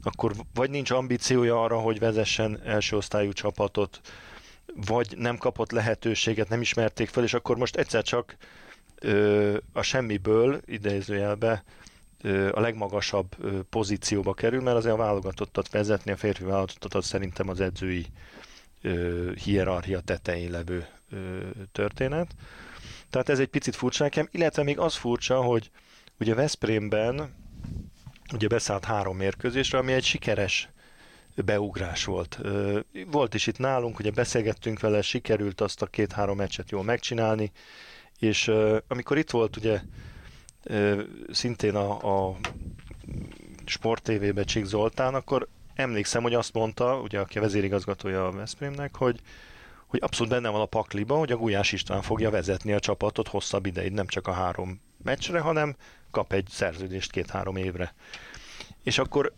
akkor 0.03 0.33
vagy 0.53 0.69
nincs 0.69 0.91
ambíciója 0.91 1.63
arra, 1.63 1.79
hogy 1.79 1.99
vezessen 1.99 2.61
első 2.63 2.95
osztályú 2.95 3.31
csapatot, 3.31 4.01
vagy 4.75 5.15
nem 5.17 5.37
kapott 5.37 5.71
lehetőséget, 5.71 6.49
nem 6.49 6.61
ismerték 6.61 7.09
fel, 7.09 7.23
és 7.23 7.33
akkor 7.33 7.57
most 7.57 7.75
egyszer 7.75 8.03
csak 8.03 8.37
ö, 8.99 9.57
a 9.73 9.81
semmiből, 9.81 10.61
idézőjelbe, 10.65 11.63
ö, 12.21 12.49
a 12.53 12.59
legmagasabb 12.59 13.35
ö, 13.39 13.59
pozícióba 13.69 14.33
kerül, 14.33 14.61
mert 14.61 14.77
azért 14.77 14.93
a 14.93 14.97
válogatottat 14.97 15.69
vezetni, 15.69 16.11
a 16.11 16.17
férfi 16.17 16.43
válogatottat 16.43 17.03
szerintem 17.03 17.49
az 17.49 17.59
edzői 17.59 18.05
ö, 18.81 19.31
hierarchia 19.43 19.99
tetején 19.99 20.51
levő 20.51 20.87
ö, 21.11 21.39
történet. 21.71 22.35
Tehát 23.09 23.29
ez 23.29 23.39
egy 23.39 23.47
picit 23.47 23.75
furcsa 23.75 24.03
nekem, 24.03 24.27
illetve 24.31 24.63
még 24.63 24.79
az 24.79 24.95
furcsa, 24.95 25.41
hogy 25.41 25.71
ugye 26.19 26.33
Veszprémben 26.33 27.35
ugye 28.33 28.47
beszállt 28.47 28.85
három 28.85 29.17
mérkőzésre, 29.17 29.77
ami 29.77 29.93
egy 29.93 30.03
sikeres 30.03 30.69
beugrás 31.35 32.05
volt. 32.05 32.39
Volt 33.11 33.33
is 33.33 33.47
itt 33.47 33.57
nálunk, 33.57 33.99
ugye 33.99 34.11
beszélgettünk 34.11 34.79
vele, 34.79 35.01
sikerült 35.01 35.61
azt 35.61 35.81
a 35.81 35.85
két-három 35.85 36.37
meccset 36.37 36.71
jól 36.71 36.83
megcsinálni, 36.83 37.51
és 38.19 38.51
amikor 38.87 39.17
itt 39.17 39.29
volt 39.29 39.57
ugye 39.57 39.81
szintén 41.31 41.75
a, 41.75 42.27
a 42.29 42.37
Sport 43.65 44.03
TV-be 44.03 44.43
Csík 44.43 44.65
Zoltán, 44.65 45.13
akkor 45.13 45.47
emlékszem, 45.75 46.21
hogy 46.21 46.33
azt 46.33 46.53
mondta, 46.53 46.99
ugye 46.99 47.19
aki 47.19 47.37
a 47.37 47.41
vezérigazgatója 47.41 48.27
a 48.27 48.31
Veszprémnek, 48.31 48.95
hogy 48.95 49.21
hogy 49.87 49.99
abszolút 50.03 50.31
benne 50.31 50.49
van 50.49 50.61
a 50.61 50.65
pakliba, 50.65 51.17
hogy 51.17 51.31
a 51.31 51.37
Gulyás 51.37 51.71
István 51.71 52.01
fogja 52.01 52.29
vezetni 52.29 52.73
a 52.73 52.79
csapatot 52.79 53.27
hosszabb 53.27 53.65
ideig, 53.65 53.91
nem 53.91 54.07
csak 54.07 54.27
a 54.27 54.31
három 54.31 54.81
meccsre, 55.03 55.39
hanem 55.39 55.75
kap 56.11 56.33
egy 56.33 56.47
szerződést 56.49 57.11
két-három 57.11 57.55
évre. 57.55 57.93
És 58.83 58.97
akkor 58.97 59.33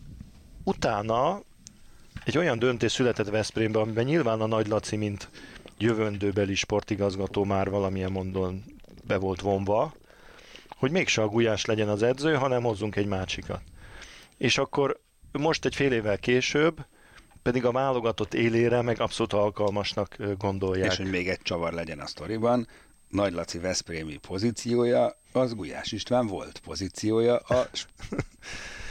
utána 0.64 1.42
egy 2.24 2.38
olyan 2.38 2.58
döntés 2.58 2.92
született 2.92 3.28
Veszprémbe, 3.28 3.78
amiben 3.80 4.04
nyilván 4.04 4.40
a 4.40 4.46
Nagy 4.46 4.66
Laci, 4.66 4.96
mint 4.96 5.28
jövendőbeli 5.78 6.54
sportigazgató 6.54 7.44
már 7.44 7.70
valamilyen 7.70 8.12
mondon 8.12 8.64
be 9.04 9.16
volt 9.16 9.40
vonva, 9.40 9.94
hogy 10.68 10.90
mégse 10.90 11.22
a 11.22 11.28
Gulyás 11.28 11.64
legyen 11.64 11.88
az 11.88 12.02
edző, 12.02 12.34
hanem 12.34 12.62
hozzunk 12.62 12.96
egy 12.96 13.06
másikat. 13.06 13.60
És 14.36 14.58
akkor 14.58 15.00
most 15.32 15.64
egy 15.64 15.74
fél 15.74 15.92
évvel 15.92 16.18
később 16.18 16.84
pedig 17.42 17.64
a 17.64 17.72
válogatott 17.72 18.34
élére 18.34 18.82
meg 18.82 19.00
abszolút 19.00 19.32
alkalmasnak 19.32 20.16
gondolják. 20.38 20.90
És 20.90 20.96
hogy 20.96 21.10
még 21.10 21.28
egy 21.28 21.42
csavar 21.42 21.72
legyen 21.72 21.98
a 21.98 22.06
sztoriban, 22.06 22.68
Nagy 23.10 23.32
Laci 23.32 23.58
Veszprémi 23.58 24.16
pozíciója, 24.16 25.16
az 25.32 25.54
Gulyás 25.54 25.92
István 25.92 26.26
volt 26.26 26.58
pozíciója 26.64 27.36
a, 27.36 27.68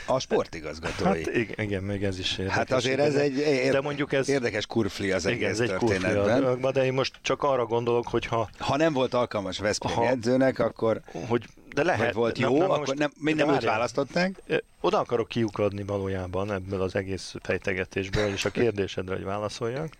a 0.05 0.19
sportigazgatói. 0.19 1.07
Hát 1.07 1.35
igen, 1.35 1.65
igen, 1.65 1.83
még 1.83 2.03
ez 2.03 2.19
is 2.19 2.31
érdekes. 2.31 2.57
Hát 2.57 2.71
azért 2.71 2.99
ez 2.99 3.15
egy 3.15 3.37
ér- 3.37 3.71
de 3.71 3.81
mondjuk 3.81 4.13
ez, 4.13 4.29
érdekes 4.29 4.65
kurfli 4.65 5.11
az 5.11 5.25
igen, 5.25 5.35
egész 5.37 5.49
ez 5.49 5.59
egy 5.59 5.77
történetben. 5.77 6.43
Kurfli, 6.43 6.71
de 6.71 6.85
én 6.85 6.93
most 6.93 7.13
csak 7.21 7.43
arra 7.43 7.65
gondolok, 7.65 8.07
hogy 8.07 8.25
ha... 8.25 8.49
Ha 8.57 8.77
nem 8.77 8.93
volt 8.93 9.13
alkalmas 9.13 9.57
Veszprém 9.59 9.95
ha, 9.95 10.07
edzőnek, 10.07 10.59
akkor... 10.59 11.01
Hogy, 11.27 11.45
de 11.73 11.83
lehet. 11.83 12.13
Volt 12.13 12.37
jó, 12.37 12.57
nem, 12.57 12.69
akkor 12.69 12.77
most, 12.87 12.97
nem, 12.97 13.11
még 13.19 13.35
nem 13.35 13.49
őt 13.49 13.63
választották? 13.63 14.41
Oda 14.81 14.99
akarok 14.99 15.27
kiukadni 15.27 15.83
valójában 15.83 16.51
ebből 16.51 16.81
az 16.81 16.95
egész 16.95 17.33
fejtegetésből, 17.41 18.31
és 18.31 18.45
a 18.45 18.49
kérdésedre, 18.49 19.15
hogy 19.15 19.23
válaszoljak, 19.23 19.93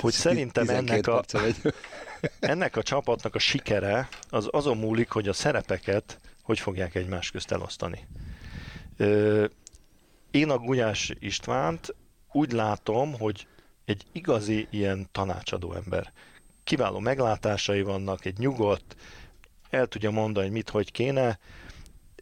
hogy 0.00 0.12
szerintem 0.12 0.68
ennek 0.68 1.06
a, 1.06 1.22
ennek 2.40 2.76
a 2.76 2.82
csapatnak 2.82 3.34
a 3.34 3.38
sikere 3.38 4.08
az 4.28 4.48
azon 4.50 4.76
múlik, 4.76 5.10
hogy 5.10 5.28
a 5.28 5.32
szerepeket 5.32 6.20
hogy 6.46 6.58
fogják 6.60 6.94
egymás 6.94 7.30
közt 7.30 7.52
elosztani. 7.52 8.06
Én 10.30 10.50
a 10.50 10.58
Gulyás 10.58 11.12
Istvánt 11.18 11.94
úgy 12.32 12.52
látom, 12.52 13.18
hogy 13.18 13.46
egy 13.84 14.04
igazi 14.12 14.66
ilyen 14.70 15.08
tanácsadó 15.12 15.72
ember. 15.72 16.12
Kiváló 16.64 16.98
meglátásai 16.98 17.82
vannak, 17.82 18.24
egy 18.24 18.38
nyugodt, 18.38 18.96
el 19.70 19.86
tudja 19.86 20.10
mondani, 20.10 20.48
mit, 20.48 20.68
hogy 20.68 20.92
kéne, 20.92 21.38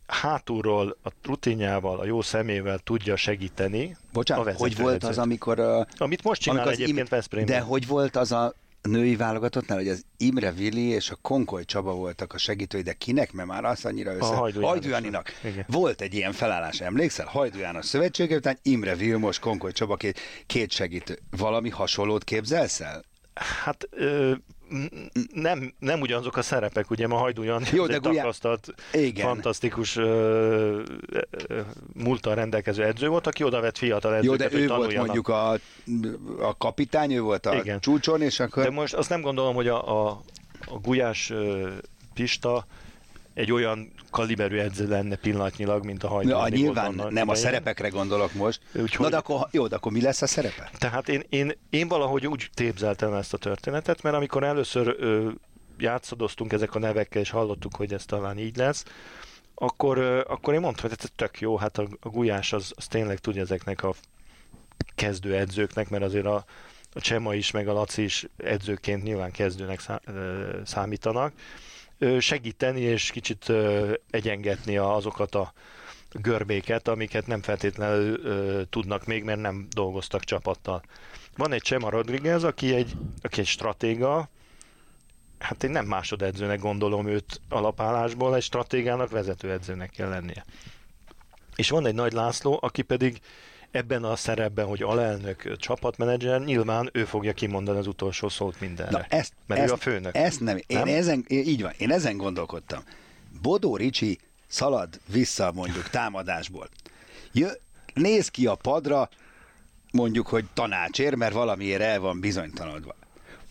hátulról 0.06 0.96
a 1.02 1.10
rutinjával, 1.22 2.00
a 2.00 2.04
jó 2.04 2.22
szemével 2.22 2.78
tudja 2.78 3.16
segíteni 3.16 3.96
Bocsánat, 4.12 4.46
a 4.46 4.52
hogy 4.56 4.76
volt 4.76 5.04
az, 5.04 5.18
amikor... 5.18 5.58
A, 5.58 5.86
Amit 5.96 6.22
most 6.22 6.40
csinál 6.40 6.70
egyébként 6.70 6.98
im- 6.98 7.08
Veszprémben. 7.08 7.54
De 7.54 7.62
hogy 7.62 7.86
volt 7.86 8.16
az 8.16 8.32
a 8.32 8.54
női 8.88 9.16
válogatottnál, 9.16 9.78
hogy 9.78 9.88
az 9.88 10.04
Imre 10.16 10.52
Vili 10.52 10.86
és 10.86 11.10
a 11.10 11.18
Konkoly 11.22 11.64
Csaba 11.64 11.94
voltak 11.94 12.32
a 12.32 12.38
segítői, 12.38 12.82
de 12.82 12.92
kinek, 12.92 13.32
mert 13.32 13.48
már 13.48 13.64
az 13.64 13.84
annyira 13.84 14.14
össze... 14.14 14.26
A 14.26 14.34
Hajdú, 14.34 14.60
Hajdú. 14.60 14.90
Volt 15.66 16.00
egy 16.00 16.14
ilyen 16.14 16.32
felállás, 16.32 16.80
emlékszel? 16.80 17.26
Hajdú 17.26 17.58
János 17.58 17.86
szövetsége, 17.86 18.36
után 18.36 18.58
Imre 18.62 18.94
Vilmos, 18.94 19.38
Konkoly 19.38 19.72
Csaba 19.72 19.96
két, 19.96 20.20
két 20.46 20.70
segítő. 20.70 21.18
Valami 21.30 21.68
hasonlót 21.68 22.24
képzelsz 22.24 22.80
el? 22.80 23.04
Hát 23.34 23.88
ö, 23.90 24.32
nem, 25.32 25.74
nem 25.78 26.00
ugyanazok 26.00 26.36
a 26.36 26.42
szerepek, 26.42 26.90
ugye 26.90 27.06
ma 27.06 27.16
Hajdújan 27.16 27.62
Jó, 27.72 27.86
de 27.86 27.94
egy 27.94 28.00
Gulyá... 28.00 28.20
tapasztalt, 28.20 28.74
igen. 28.92 29.26
fantasztikus 29.26 29.96
ö, 29.96 30.82
múltal 31.92 32.34
rendelkező 32.34 32.84
edző 32.84 33.08
volt, 33.08 33.26
aki 33.26 33.44
oda 33.44 33.60
vett 33.60 33.78
fiatal 33.78 34.14
edzőket, 34.14 34.52
Jó, 34.52 34.58
de 34.58 34.64
ő 34.64 34.66
volt 34.76 34.96
mondjuk 34.96 35.28
a, 35.28 35.50
a 36.40 36.56
kapitány, 36.56 37.12
ő 37.12 37.20
volt 37.20 37.46
a 37.46 37.54
igen. 37.54 37.80
csúcson, 37.80 38.22
és 38.22 38.40
akkor... 38.40 38.62
De 38.62 38.70
most 38.70 38.94
azt 38.94 39.08
nem 39.08 39.20
gondolom, 39.20 39.54
hogy 39.54 39.68
a, 39.68 40.06
a, 40.06 40.22
a 40.66 40.78
Gulyás 40.78 41.32
Pista 42.14 42.66
egy 43.34 43.52
olyan 43.52 43.92
kaliberű 44.10 44.58
edző 44.58 44.88
lenne 44.88 45.16
pillanatnyilag, 45.16 45.84
mint 45.84 46.04
a 46.04 46.08
Hajdú. 46.08 46.28
Ja, 46.28 46.48
nyilván 46.48 46.94
nem 46.94 47.08
idején. 47.08 47.28
a 47.28 47.34
szerepekre 47.34 47.88
gondolok 47.88 48.32
most. 48.32 48.60
Úgyhogy... 48.72 49.04
Na 49.04 49.10
de 49.10 49.16
akkor, 49.16 49.46
jó, 49.50 49.66
de 49.66 49.76
akkor 49.76 49.92
mi 49.92 50.00
lesz 50.00 50.22
a 50.22 50.26
szerepe? 50.26 50.70
Tehát 50.78 51.08
én, 51.08 51.22
én, 51.28 51.52
én 51.70 51.88
valahogy 51.88 52.26
úgy 52.26 52.50
tépzeltem 52.54 53.12
ezt 53.12 53.34
a 53.34 53.36
történetet, 53.36 54.02
mert 54.02 54.16
amikor 54.16 54.44
először 54.44 54.96
ö, 54.98 55.30
játszadoztunk 55.78 56.52
ezek 56.52 56.74
a 56.74 56.78
nevekkel, 56.78 57.20
és 57.20 57.30
hallottuk, 57.30 57.76
hogy 57.76 57.92
ez 57.92 58.04
talán 58.04 58.38
így 58.38 58.56
lesz, 58.56 58.84
akkor, 59.54 59.98
ö, 59.98 60.20
akkor 60.26 60.54
én 60.54 60.60
mondtam, 60.60 60.88
hogy 60.88 60.98
ez 61.02 61.10
tök 61.16 61.40
jó, 61.40 61.56
hát 61.56 61.78
a, 61.78 61.88
a 62.00 62.08
Gulyás 62.08 62.52
az, 62.52 62.72
az 62.76 62.86
tényleg 62.86 63.18
tudja 63.18 63.42
ezeknek 63.42 63.82
a 63.82 63.94
kezdő 64.94 65.34
edzőknek, 65.34 65.88
mert 65.88 66.02
azért 66.02 66.26
a, 66.26 66.44
a 66.94 67.00
Csema 67.00 67.34
is, 67.34 67.50
meg 67.50 67.68
a 67.68 67.72
Laci 67.72 68.02
is 68.02 68.26
edzőként 68.36 69.02
nyilván 69.02 69.30
kezdőnek 69.30 69.80
számítanak, 70.64 71.32
segíteni 72.18 72.80
és 72.80 73.10
kicsit 73.10 73.52
egyengetni 74.10 74.76
azokat 74.76 75.34
a 75.34 75.52
görbéket, 76.12 76.88
amiket 76.88 77.26
nem 77.26 77.42
feltétlenül 77.42 78.68
tudnak 78.68 79.06
még, 79.06 79.24
mert 79.24 79.40
nem 79.40 79.66
dolgoztak 79.70 80.24
csapattal. 80.24 80.82
Van 81.36 81.52
egy 81.52 81.62
Csema 81.62 81.90
Rodriguez, 81.90 82.44
aki 82.44 82.74
egy, 82.74 82.96
aki 83.22 83.40
egy 83.40 83.46
stratéga, 83.46 84.28
hát 85.38 85.64
én 85.64 85.70
nem 85.70 85.86
másodedzőnek 85.86 86.60
gondolom 86.60 87.06
őt 87.06 87.40
alapállásból, 87.48 88.36
egy 88.36 88.42
stratégának 88.42 89.10
vezetőedzőnek 89.10 89.90
kell 89.90 90.08
lennie. 90.08 90.44
És 91.56 91.70
van 91.70 91.86
egy 91.86 91.94
Nagy 91.94 92.12
László, 92.12 92.58
aki 92.62 92.82
pedig 92.82 93.20
ebben 93.74 94.04
a 94.04 94.16
szerepben, 94.16 94.66
hogy 94.66 94.82
alelnök, 94.82 95.56
csapatmenedzser, 95.56 96.40
nyilván 96.40 96.90
ő 96.92 97.04
fogja 97.04 97.32
kimondani 97.32 97.78
az 97.78 97.86
utolsó 97.86 98.28
szót 98.28 98.60
mindenre. 98.60 98.98
Na 98.98 99.04
ezt, 99.08 99.32
mert 99.46 99.60
ezt, 99.60 99.70
ő 99.70 99.72
a 99.72 99.76
főnök. 99.76 100.16
Ezt 100.16 100.40
nem, 100.40 100.56
én 100.56 100.78
nem? 100.78 100.88
ezen, 100.88 101.24
így 101.28 101.62
van, 101.62 101.72
én 101.78 101.90
ezen 101.90 102.16
gondolkodtam. 102.16 102.82
Bodó 103.42 103.76
Ricsi 103.76 104.18
szalad 104.46 105.00
vissza 105.06 105.52
mondjuk 105.52 105.88
támadásból. 105.90 106.68
Jö, 107.32 107.48
néz 107.94 108.28
ki 108.28 108.46
a 108.46 108.54
padra, 108.54 109.08
mondjuk, 109.92 110.26
hogy 110.26 110.44
tanácsér, 110.54 111.14
mert 111.14 111.34
valamiért 111.34 111.82
el 111.82 112.00
van 112.00 112.20
bizonytalanodva. 112.20 112.94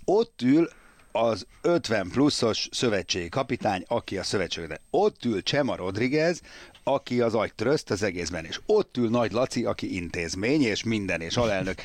Ott 0.06 0.42
ül 0.42 0.70
az 1.16 1.48
50 1.62 2.10
pluszos 2.10 2.68
szövetségi 2.72 3.30
kapitány, 3.30 3.84
aki 3.88 4.18
a 4.18 4.24
szövetségre. 4.24 4.82
Ott 4.90 5.26
ül 5.26 5.44
Csema 5.44 5.76
Rodriguez, 5.76 6.42
aki 6.84 7.22
az 7.22 7.36
agytröszt 7.36 7.92
az 7.92 8.04
egészben, 8.04 8.46
és 8.46 8.60
ott 8.66 8.98
ül 8.98 9.10
Nagy 9.10 9.32
Laci, 9.32 9.66
aki 9.66 9.96
intézmény, 9.96 10.62
és 10.62 10.84
minden, 10.84 11.22
és 11.22 11.38
alelnök. 11.38 11.82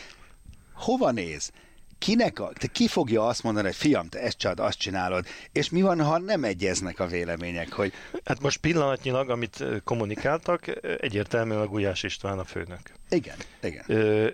Hova 0.74 1.10
néz? 1.10 1.50
Kinek 1.98 2.40
a, 2.40 2.52
te 2.58 2.66
ki 2.66 2.88
fogja 2.88 3.26
azt 3.26 3.42
mondani, 3.42 3.66
hogy 3.66 3.76
fiam, 3.76 4.08
te 4.08 4.20
ezt 4.20 4.38
csinálod, 4.38 4.66
azt 4.66 4.78
csinálod, 4.78 5.26
és 5.52 5.70
mi 5.70 5.82
van, 5.82 6.02
ha 6.02 6.18
nem 6.18 6.44
egyeznek 6.44 7.00
a 7.00 7.06
vélemények, 7.06 7.72
hogy... 7.72 7.92
Hát 8.24 8.40
most 8.40 8.60
pillanatnyilag, 8.60 9.30
amit 9.30 9.64
kommunikáltak, 9.84 10.84
egyértelműen 11.00 11.60
a 11.60 11.66
Gulyás 11.66 12.02
István 12.02 12.38
a 12.38 12.44
főnök. 12.44 12.80
Igen, 13.08 13.36
igen. 13.62 13.84
Ö, 13.86 14.28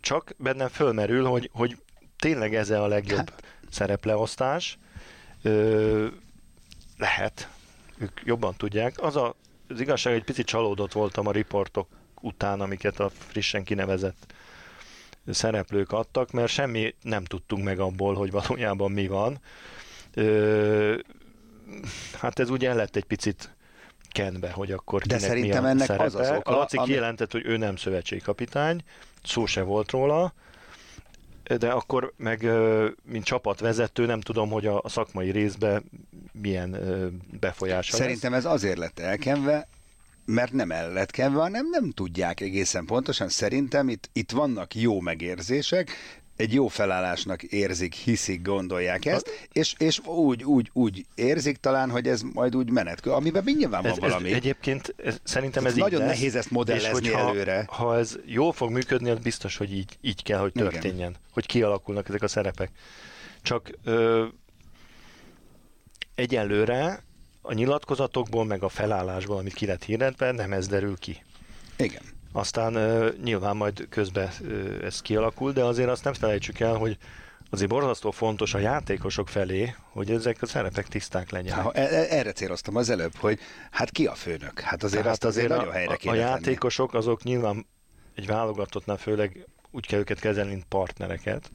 csak 0.00 0.34
bennem 0.36 0.68
fölmerül, 0.68 1.24
hogy, 1.24 1.50
hogy 1.52 1.76
tényleg 2.18 2.54
ez 2.54 2.70
a 2.70 2.86
legjobb 2.86 3.30
hát. 3.30 3.42
Szerepleosztás. 3.74 4.78
Ö, 5.42 6.06
lehet, 6.98 7.48
ők 7.98 8.20
jobban 8.24 8.54
tudják. 8.56 9.02
Az 9.02 9.16
a 9.16 9.34
az 9.68 9.80
igazság, 9.80 10.12
hogy 10.12 10.24
picit 10.24 10.46
csalódott 10.46 10.92
voltam 10.92 11.26
a 11.26 11.32
riportok 11.32 11.88
után, 12.20 12.60
amiket 12.60 13.00
a 13.00 13.10
frissen 13.10 13.64
kinevezett 13.64 14.32
szereplők 15.30 15.92
adtak, 15.92 16.30
mert 16.30 16.48
semmi 16.48 16.94
nem 17.02 17.24
tudtunk 17.24 17.64
meg 17.64 17.80
abból, 17.80 18.14
hogy 18.14 18.30
valójában 18.30 18.92
mi 18.92 19.06
van. 19.06 19.40
Ö, 20.14 20.96
hát 22.20 22.38
ez 22.38 22.50
ugye 22.50 22.74
lett 22.74 22.96
egy 22.96 23.04
picit 23.04 23.54
kenve, 24.10 24.50
hogy 24.50 24.72
akkor 24.72 25.02
De 25.02 25.18
szerintem 25.18 25.62
mi 25.62 25.68
a 25.68 25.70
ennek 25.70 25.86
szerepe. 25.86 26.04
az 26.04 26.14
az 26.14 26.30
oka, 26.30 26.50
A 26.52 26.56
Laci 26.56 26.76
ami... 26.76 26.86
kijelentett, 26.86 27.32
hogy 27.32 27.46
ő 27.46 27.56
nem 27.56 27.76
szövetségkapitány, 27.76 28.80
szó 29.22 29.46
se 29.46 29.62
volt 29.62 29.90
róla, 29.90 30.32
de 31.58 31.70
akkor 31.70 32.12
meg, 32.16 32.48
mint 33.02 33.24
csapatvezető, 33.24 34.06
nem 34.06 34.20
tudom, 34.20 34.50
hogy 34.50 34.66
a 34.66 34.82
szakmai 34.84 35.30
részben 35.30 35.84
milyen 36.32 36.76
befolyása 37.40 37.96
Szerintem 37.96 38.32
lesz. 38.32 38.44
ez 38.44 38.50
azért 38.52 38.78
lett 38.78 38.98
elkenve, 38.98 39.68
mert 40.24 40.52
nem 40.52 40.70
el 40.70 40.92
lett 40.92 41.10
kenve, 41.10 41.40
hanem 41.40 41.68
nem 41.70 41.90
tudják 41.90 42.40
egészen 42.40 42.84
pontosan. 42.84 43.28
Szerintem 43.28 43.88
itt, 43.88 44.10
itt 44.12 44.30
vannak 44.30 44.74
jó 44.74 45.00
megérzések, 45.00 45.90
egy 46.36 46.52
jó 46.52 46.68
felállásnak 46.68 47.42
érzik, 47.42 47.94
hiszik, 47.94 48.42
gondolják 48.42 49.04
ezt, 49.04 49.48
és, 49.52 49.74
és 49.78 50.00
úgy, 50.06 50.44
úgy, 50.44 50.70
úgy 50.72 51.06
érzik 51.14 51.56
talán, 51.56 51.90
hogy 51.90 52.08
ez 52.08 52.22
majd 52.22 52.56
úgy 52.56 52.70
menet, 52.70 53.06
amiben 53.06 53.44
nyilván 53.44 53.84
ez, 53.84 53.90
van 53.90 54.08
valami. 54.08 54.30
Ez, 54.30 54.36
egyébként 54.36 54.94
ez, 55.04 55.20
szerintem 55.22 55.64
ez, 55.64 55.72
ez 55.72 55.78
Nagyon 55.78 56.00
lesz, 56.00 56.08
nehéz 56.08 56.34
ezt 56.34 56.50
modellezni 56.50 57.06
és 57.06 57.12
előre. 57.12 57.64
Ha, 57.68 57.74
ha 57.74 57.98
ez 57.98 58.16
jól 58.24 58.52
fog 58.52 58.70
működni, 58.70 59.10
az 59.10 59.18
biztos, 59.18 59.56
hogy 59.56 59.72
így, 59.72 59.98
így 60.00 60.22
kell, 60.22 60.38
hogy 60.38 60.52
történjen, 60.52 60.96
Igen. 60.96 61.16
hogy 61.30 61.46
kialakulnak 61.46 62.08
ezek 62.08 62.22
a 62.22 62.28
szerepek. 62.28 62.70
Csak 63.42 63.70
ö, 63.84 64.26
egyelőre 66.14 67.02
a 67.42 67.52
nyilatkozatokból, 67.52 68.44
meg 68.44 68.62
a 68.62 68.68
felállásból, 68.68 69.36
amit 69.36 69.54
ki 69.54 69.66
lett 69.66 69.84
hirdetve, 69.84 70.32
nem 70.32 70.52
ez 70.52 70.68
derül 70.68 70.98
ki. 70.98 71.22
Igen. 71.76 72.13
Aztán 72.36 72.74
nyilván 73.22 73.56
majd 73.56 73.86
közben 73.88 74.30
ez 74.82 75.00
kialakul, 75.00 75.52
de 75.52 75.64
azért 75.64 75.88
azt 75.88 76.04
nem 76.04 76.12
felejtsük 76.12 76.60
el, 76.60 76.74
hogy 76.74 76.96
azért 77.50 77.70
borzasztó 77.70 78.10
fontos 78.10 78.54
a 78.54 78.58
játékosok 78.58 79.28
felé, 79.28 79.74
hogy 79.92 80.10
ezek 80.10 80.42
a 80.42 80.46
szerepek 80.46 80.88
tiszták 80.88 81.30
legyenek. 81.30 81.64
Ha, 81.64 81.72
e, 81.72 81.80
e, 81.80 82.06
erre 82.16 82.32
céloztam 82.32 82.76
az 82.76 82.90
előbb, 82.90 83.16
hogy 83.16 83.38
hát 83.70 83.90
ki 83.90 84.06
a 84.06 84.14
főnök? 84.14 84.60
Hát 84.60 84.82
azért 84.82 85.02
Tehát 85.02 85.16
azt 85.16 85.24
azért, 85.24 85.44
azért 85.44 85.60
nagyon 85.60 85.74
helyre 85.74 85.96
kéne 85.96 86.14
A, 86.14 86.16
a 86.16 86.18
játékosok 86.18 86.94
azok 86.94 87.22
nyilván 87.22 87.66
egy 88.14 88.26
válogatottnál 88.26 88.96
főleg 88.96 89.46
úgy 89.70 89.86
kell 89.86 89.98
őket 89.98 90.20
kezelni, 90.20 90.50
mint 90.50 90.64
partnereket, 90.68 91.50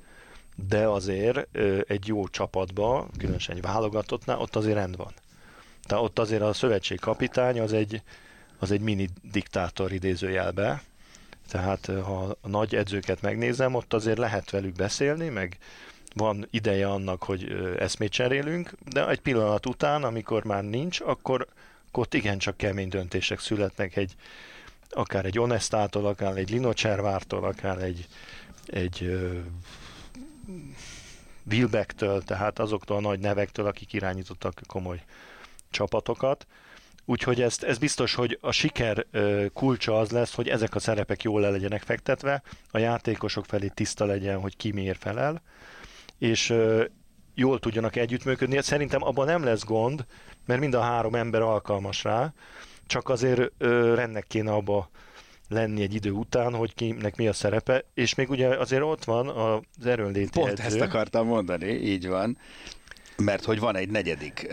de 0.67 0.87
azért 0.87 1.47
egy 1.87 2.07
jó 2.07 2.27
csapatba, 2.27 3.07
különösen 3.17 3.55
egy 3.55 3.61
válogatottnál, 3.61 4.39
ott 4.39 4.55
azért 4.55 4.75
rend 4.75 4.97
van. 4.97 5.13
Tehát 5.83 6.03
ott 6.03 6.19
azért 6.19 6.41
a 6.41 6.53
szövetség 6.53 6.99
kapitány 6.99 7.59
az 7.59 7.73
egy, 7.73 8.01
az 8.59 8.71
egy 8.71 8.81
mini 8.81 9.09
diktátor 9.31 9.91
idézőjelbe, 9.91 10.81
tehát 11.49 11.85
ha 11.85 12.37
a 12.41 12.47
nagy 12.47 12.75
edzőket 12.75 13.21
megnézem, 13.21 13.75
ott 13.75 13.93
azért 13.93 14.17
lehet 14.17 14.49
velük 14.49 14.75
beszélni, 14.75 15.29
meg 15.29 15.57
van 16.15 16.47
ideje 16.51 16.87
annak, 16.87 17.23
hogy 17.23 17.51
eszmét 17.79 18.11
cserélünk, 18.11 18.73
de 18.85 19.07
egy 19.07 19.21
pillanat 19.21 19.65
után, 19.65 20.03
amikor 20.03 20.43
már 20.43 20.63
nincs, 20.63 20.99
akkor, 20.99 21.47
akkor 21.87 22.03
ott 22.03 22.13
igencsak 22.13 22.57
kemény 22.57 22.89
döntések 22.89 23.39
születnek 23.39 23.95
egy, 23.95 24.15
akár 24.89 25.25
egy 25.25 25.39
Onestától, 25.39 26.05
akár 26.05 26.37
egy 26.37 26.49
Linocservártól, 26.49 27.43
akár 27.43 27.83
egy, 27.83 28.07
egy 28.65 29.19
Wilbecktől, 31.51 32.23
tehát 32.23 32.59
azoktól 32.59 32.97
a 32.97 33.01
nagy 33.01 33.19
nevektől, 33.19 33.65
akik 33.65 33.93
irányítottak 33.93 34.61
komoly 34.67 35.03
csapatokat. 35.69 36.47
Úgyhogy 37.09 37.41
ezt, 37.41 37.63
ez 37.63 37.77
biztos, 37.77 38.15
hogy 38.15 38.37
a 38.41 38.51
siker 38.51 39.05
kulcsa 39.53 39.99
az 39.99 40.11
lesz, 40.11 40.33
hogy 40.33 40.47
ezek 40.47 40.75
a 40.75 40.79
szerepek 40.79 41.23
jól 41.23 41.41
le 41.41 41.49
legyenek 41.49 41.81
fektetve, 41.81 42.41
a 42.71 42.77
játékosok 42.77 43.45
felé 43.45 43.67
tiszta 43.67 44.05
legyen, 44.05 44.39
hogy 44.39 44.57
ki 44.57 44.71
miért 44.71 44.99
felel, 44.99 45.41
és 46.17 46.53
jól 47.35 47.59
tudjanak 47.59 47.95
együttműködni. 47.95 48.61
Szerintem 48.61 49.03
abban 49.03 49.25
nem 49.25 49.43
lesz 49.43 49.63
gond, 49.63 50.05
mert 50.45 50.59
mind 50.59 50.73
a 50.73 50.81
három 50.81 51.15
ember 51.15 51.41
alkalmas 51.41 52.03
rá, 52.03 52.33
csak 52.87 53.09
azért 53.09 53.63
rendnek 53.95 54.25
kéne 54.27 54.51
abba 54.51 54.89
lenni 55.47 55.81
egy 55.81 55.93
idő 55.93 56.11
után, 56.11 56.53
hogy 56.53 56.73
kinek 56.73 57.15
mi 57.15 57.27
a 57.27 57.33
szerepe, 57.33 57.85
és 57.93 58.15
még 58.15 58.29
ugye 58.29 58.47
azért 58.47 58.83
ott 58.83 59.03
van 59.03 59.27
az 59.27 59.85
erőnléti 59.85 60.39
Pont 60.39 60.49
edző. 60.49 60.63
ezt 60.63 60.81
akartam 60.81 61.27
mondani, 61.27 61.67
így 61.67 62.07
van, 62.07 62.37
mert 63.17 63.45
hogy 63.45 63.59
van 63.59 63.75
egy 63.75 63.89
negyedik 63.89 64.47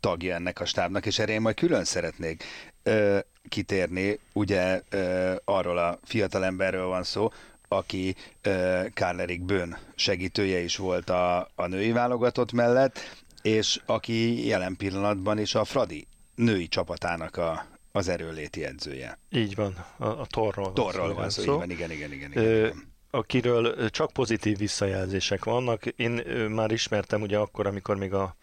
tagja 0.00 0.34
ennek 0.34 0.60
a 0.60 0.64
stábnak, 0.64 1.06
és 1.06 1.18
erre 1.18 1.32
én 1.32 1.40
majd 1.40 1.56
külön 1.56 1.84
szeretnék 1.84 2.44
ö, 2.82 3.18
kitérni. 3.48 4.18
Ugye 4.32 4.82
ö, 4.90 5.34
arról 5.44 5.78
a 5.78 5.98
fiatalemberről 6.04 6.86
van 6.86 7.02
szó, 7.02 7.30
aki 7.68 8.14
ö, 8.42 8.82
Karl 8.94 9.20
Erik 9.20 9.42
Bön 9.42 9.78
segítője 9.94 10.58
is 10.58 10.76
volt 10.76 11.10
a, 11.10 11.50
a 11.54 11.66
női 11.66 11.92
válogatott 11.92 12.52
mellett, 12.52 12.98
és 13.42 13.80
aki 13.86 14.46
jelen 14.46 14.76
pillanatban 14.76 15.38
is 15.38 15.54
a 15.54 15.64
Fradi 15.64 16.06
női 16.34 16.68
csapatának 16.68 17.36
a, 17.36 17.66
az 17.92 18.08
erőléti 18.08 18.64
edzője. 18.64 19.18
Így 19.30 19.54
van, 19.54 19.84
a, 19.96 20.06
a 20.06 20.26
Torról, 20.26 20.72
Torról 20.72 21.14
van 21.14 21.30
szó. 21.30 21.44
Van 21.44 21.46
szó. 21.46 21.52
Így 21.52 21.58
van, 21.58 21.70
igen, 21.70 21.90
igen, 21.90 22.12
igen. 22.12 22.30
igen, 22.30 22.44
Ö, 22.44 22.66
igen. 22.66 22.96
Akiről 23.10 23.90
csak 23.90 24.12
pozitív 24.12 24.58
visszajelzések 24.58 25.44
vannak. 25.44 25.86
Én 25.86 26.10
már 26.50 26.70
ismertem 26.70 27.22
ugye 27.22 27.38
akkor, 27.38 27.66
amikor 27.66 27.96
még 27.96 28.12
a 28.12 28.36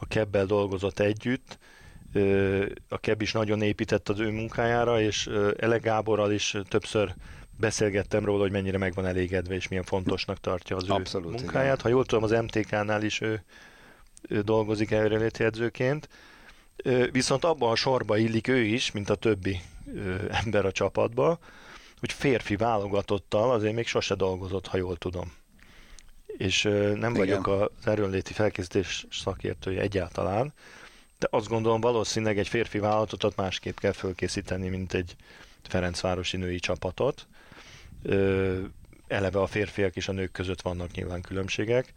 a 0.00 0.06
Kebbel 0.06 0.46
dolgozott 0.46 0.98
együtt, 0.98 1.58
a 2.88 2.98
Keb 2.98 3.22
is 3.22 3.32
nagyon 3.32 3.62
épített 3.62 4.08
az 4.08 4.18
ő 4.18 4.30
munkájára, 4.30 5.00
és 5.00 5.26
Ele 5.58 5.76
Gáborral 5.76 6.32
is 6.32 6.56
többször 6.68 7.14
beszélgettem 7.56 8.24
róla, 8.24 8.40
hogy 8.40 8.50
mennyire 8.50 8.78
meg 8.78 8.94
van 8.94 9.06
elégedve, 9.06 9.54
és 9.54 9.68
milyen 9.68 9.84
fontosnak 9.84 10.40
tartja 10.40 10.76
az 10.76 10.88
Abszolút, 10.88 11.26
ő 11.26 11.42
munkáját. 11.42 11.64
Igen. 11.64 11.80
Ha 11.82 11.88
jól 11.88 12.04
tudom, 12.04 12.24
az 12.24 12.30
MTK-nál 12.30 13.02
is 13.02 13.20
ő, 13.20 13.44
ő 14.28 14.40
dolgozik 14.40 14.90
előréti 14.90 15.44
edzőként. 15.44 16.08
Viszont 17.10 17.44
abban 17.44 17.70
a 17.70 17.74
sorba 17.74 18.16
illik 18.16 18.48
ő 18.48 18.60
is, 18.60 18.92
mint 18.92 19.10
a 19.10 19.14
többi 19.14 19.60
ember 20.44 20.64
a 20.64 20.72
csapatba, 20.72 21.38
hogy 21.98 22.12
férfi 22.12 22.56
válogatottal 22.56 23.50
azért 23.50 23.74
még 23.74 23.86
sose 23.86 24.14
dolgozott, 24.14 24.66
ha 24.66 24.76
jól 24.76 24.96
tudom 24.96 25.32
és 26.36 26.62
nem 26.62 26.94
Igen. 26.94 27.12
vagyok 27.12 27.46
az 27.46 27.68
erőnléti 27.84 28.32
felkészítés 28.32 29.06
szakértője 29.10 29.80
egyáltalán, 29.80 30.52
de 31.18 31.26
azt 31.30 31.48
gondolom 31.48 31.80
valószínűleg 31.80 32.38
egy 32.38 32.48
férfi 32.48 32.78
vállalatot 32.78 33.36
másképp 33.36 33.78
kell 33.78 33.92
fölkészíteni, 33.92 34.68
mint 34.68 34.94
egy 34.94 35.16
Ferencvárosi 35.62 36.36
női 36.36 36.58
csapatot. 36.58 37.26
eleve 39.08 39.40
a 39.40 39.46
férfiak 39.46 39.96
és 39.96 40.08
a 40.08 40.12
nők 40.12 40.32
között 40.32 40.60
vannak 40.60 40.90
nyilván 40.90 41.20
különbségek, 41.20 41.94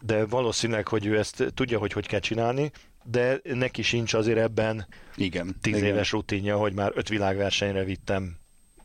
de 0.00 0.26
valószínűleg, 0.26 0.88
hogy 0.88 1.06
ő 1.06 1.18
ezt 1.18 1.52
tudja, 1.54 1.78
hogy 1.78 1.92
hogy 1.92 2.06
kell 2.06 2.20
csinálni, 2.20 2.70
de 3.04 3.40
neki 3.42 3.82
sincs 3.82 4.14
azért 4.14 4.38
ebben 4.38 4.86
Igen. 5.16 5.56
tíz 5.60 5.76
igen. 5.76 5.88
éves 5.88 6.10
rutinja, 6.10 6.56
hogy 6.56 6.72
már 6.72 6.92
öt 6.94 7.08
világversenyre 7.08 7.84
vittem 7.84 8.36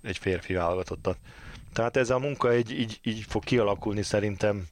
egy 0.01 0.17
férfi 0.17 0.53
válogatottat. 0.53 1.17
Tehát 1.75 1.97
ez 1.97 2.09
a 2.09 2.19
munka 2.19 2.51
egy, 2.51 2.71
így, 2.71 2.99
így 3.03 3.25
fog 3.27 3.43
kialakulni 3.43 4.01
szerintem 4.01 4.65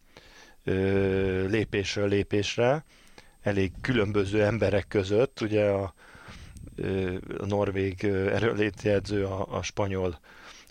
ö, 0.63 1.48
lépésről 1.48 2.08
lépésre, 2.08 2.84
elég 3.42 3.72
különböző 3.82 4.44
emberek 4.44 4.88
között, 4.88 5.42
ugye 5.42 5.66
a, 5.66 5.94
ö, 6.76 7.16
a 7.38 7.46
norvég 7.46 8.04
erőlétjegyző, 8.04 9.26
a, 9.26 9.58
a 9.58 9.62
spanyol 9.62 10.20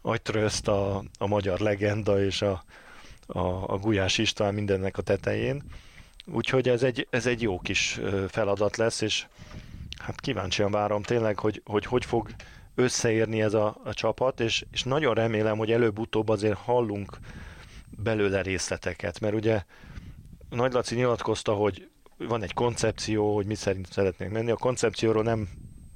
agytrözt, 0.03 0.69
a, 0.69 1.05
a 1.19 1.27
magyar 1.27 1.59
legenda 1.59 2.25
és 2.25 2.43
a, 2.43 2.65
a, 3.27 3.73
a 3.73 3.79
Gulyás 3.79 4.19
István 4.19 4.55
mindennek 4.55 4.99
a 4.99 5.03
tetején. 5.03 5.63
Úgyhogy 6.27 6.69
ez 6.69 6.83
egy, 6.83 7.07
ez 7.11 7.27
egy 7.27 7.43
jó 7.43 7.59
kis 7.59 8.01
feladat 8.29 8.77
lesz, 8.77 9.01
és 9.01 9.27
hát 9.99 10.21
kíváncsian 10.21 10.71
várom 10.71 11.03
tényleg, 11.03 11.39
hogy 11.39 11.63
hogy, 11.65 11.85
hogy 11.85 12.05
fog 12.05 12.29
összeérni 12.75 13.43
ez 13.43 13.55
a, 13.55 13.77
a 13.85 13.95
csapat, 13.95 14.41
és, 14.41 14.65
és 14.71 14.83
nagyon 14.83 15.15
remélem, 15.15 15.59
hogy 15.59 15.73
előbb-utóbb 15.73 16.29
azért 16.29 16.59
hallunk 16.59 17.19
belőle 17.97 18.43
részleteket, 18.43 19.21
mert 19.21 19.35
ugye 19.35 19.63
Nagy 20.51 20.73
Laci 20.73 20.95
nyilatkozta, 20.95 21.53
hogy 21.53 21.89
van 22.19 22.43
egy 22.43 22.55
koncepció, 22.55 23.35
hogy 23.35 23.47
mi 23.47 23.55
szerint 23.55 23.93
szeretnénk 23.93 24.33
menni. 24.33 24.51
A 24.51 24.57
koncepcióról 24.57 25.23
nem 25.23 25.49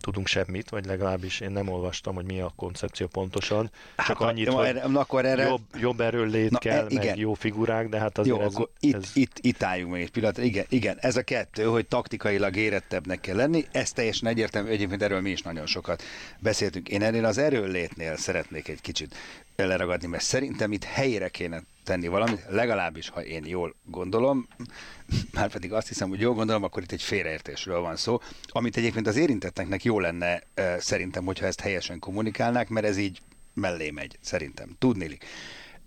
tudunk 0.07 0.27
semmit, 0.27 0.69
vagy 0.69 0.85
legalábbis 0.85 1.41
én 1.41 1.51
nem 1.51 1.69
olvastam, 1.69 2.15
hogy 2.15 2.25
mi 2.25 2.41
a 2.41 2.53
koncepció 2.57 3.07
pontosan. 3.07 3.71
Csak 3.97 4.07
Hát, 4.07 4.21
annyit, 4.21 4.51
ma- 4.51 4.65
hogy 4.65 4.91
na, 4.91 5.01
akkor 5.01 5.25
erre... 5.25 5.43
jobb, 5.47 5.61
jobb 5.81 6.01
erőllét 6.01 6.51
Na, 6.51 6.59
kell, 6.59 6.85
e- 6.85 6.87
igen. 6.89 7.07
meg 7.07 7.19
jó 7.19 7.35
figurák, 7.35 7.89
de 7.89 7.99
hát 7.99 8.19
azért 8.19 8.37
Jó, 8.37 8.43
ez, 8.43 8.55
akkor 8.55 8.71
itt, 8.81 8.95
ez... 8.95 9.11
itt, 9.15 9.39
itt 9.41 9.63
álljunk 9.63 9.93
meg 9.93 10.01
egy 10.01 10.11
pillanat. 10.11 10.39
Igen, 10.39 10.65
igen, 10.69 10.97
ez 11.01 11.17
a 11.17 11.23
kettő, 11.23 11.65
hogy 11.65 11.87
taktikailag 11.87 12.57
érettebbnek 12.57 13.21
kell 13.21 13.37
lenni, 13.37 13.65
ez 13.73 13.93
teljesen 13.93 14.29
egyértelmű, 14.29 14.71
egyébként 14.71 15.03
erről 15.03 15.21
mi 15.21 15.31
is 15.31 15.43
nagyon 15.43 15.67
sokat 15.67 16.03
beszéltünk. 16.39 16.89
Én 16.89 17.03
ennél 17.03 17.25
az 17.25 17.39
erőlétnél 17.39 18.17
szeretnék 18.17 18.69
egy 18.69 18.81
kicsit 18.81 19.15
leragadni, 19.65 20.07
mert 20.07 20.23
szerintem 20.23 20.73
itt 20.73 20.85
helyére 20.85 21.29
kéne 21.29 21.63
tenni 21.85 22.09
valamit, 22.09 22.45
legalábbis, 22.49 23.09
ha 23.09 23.25
én 23.25 23.47
jól 23.47 23.75
gondolom, 23.85 24.49
már 25.33 25.51
pedig 25.51 25.73
azt 25.73 25.89
hiszem, 25.89 26.09
hogy 26.09 26.21
jól 26.21 26.35
gondolom, 26.35 26.63
akkor 26.63 26.83
itt 26.83 26.93
egy 26.93 27.03
félreértésről 27.03 27.81
van 27.81 27.97
szó, 27.97 28.21
amit 28.47 28.77
egyébként 28.77 29.07
az 29.07 29.17
érintetteknek 29.17 29.85
jó 29.85 30.01
lenne 30.01 30.43
eh, 30.55 30.77
szerintem, 30.79 31.25
hogyha 31.25 31.47
ezt 31.47 31.61
helyesen 31.61 31.99
kommunikálnák, 31.99 32.69
mert 32.69 32.87
ez 32.87 32.97
így 32.97 33.21
mellé 33.55 33.91
megy, 33.91 34.19
szerintem. 34.21 34.77
Tudnilik 34.79 35.25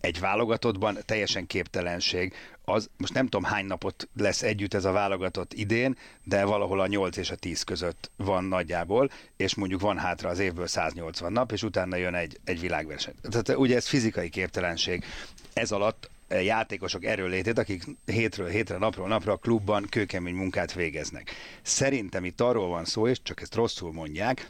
egy 0.02 0.20
válogatottban 0.20 0.98
teljesen 1.06 1.48
képtelenség. 1.48 2.34
Az, 2.66 2.90
most 2.98 3.14
nem 3.14 3.28
tudom 3.28 3.44
hány 3.44 3.66
napot 3.66 4.08
lesz 4.18 4.44
együtt 4.44 4.74
ez 4.74 4.86
a 4.86 4.92
válogatott 4.92 5.54
idén, 5.54 5.98
de 6.24 6.44
valahol 6.46 6.80
a 6.80 6.88
8 6.88 7.18
és 7.18 7.32
a 7.32 7.36
10 7.36 7.64
között 7.64 8.12
van 8.16 8.44
nagyjából, 8.44 9.12
és 9.38 9.56
mondjuk 9.56 9.82
van 9.82 9.98
hátra 9.98 10.30
az 10.30 10.40
évből 10.40 10.68
180 10.68 11.32
nap, 11.32 11.52
és 11.52 11.64
utána 11.64 11.96
jön 11.96 12.14
egy, 12.14 12.40
egy 12.44 12.60
világverseny. 12.60 13.14
Tehát 13.22 13.50
ugye 13.50 13.76
ez 13.76 13.88
fizikai 13.88 14.30
képtelenség. 14.30 15.06
Ez 15.54 15.72
alatt 15.72 16.10
játékosok 16.30 17.06
erőlétét, 17.06 17.58
akik 17.58 17.84
hétről 18.06 18.48
hétre, 18.48 18.78
napról 18.78 19.08
napra 19.08 19.32
a 19.32 19.38
klubban 19.38 19.86
kőkemény 19.90 20.36
munkát 20.36 20.74
végeznek. 20.74 21.32
Szerintem 21.62 22.26
itt 22.26 22.42
arról 22.42 22.68
van 22.68 22.86
szó, 22.86 23.08
és 23.08 23.22
csak 23.24 23.42
ezt 23.42 23.56
rosszul 23.56 23.92
mondják, 23.92 24.50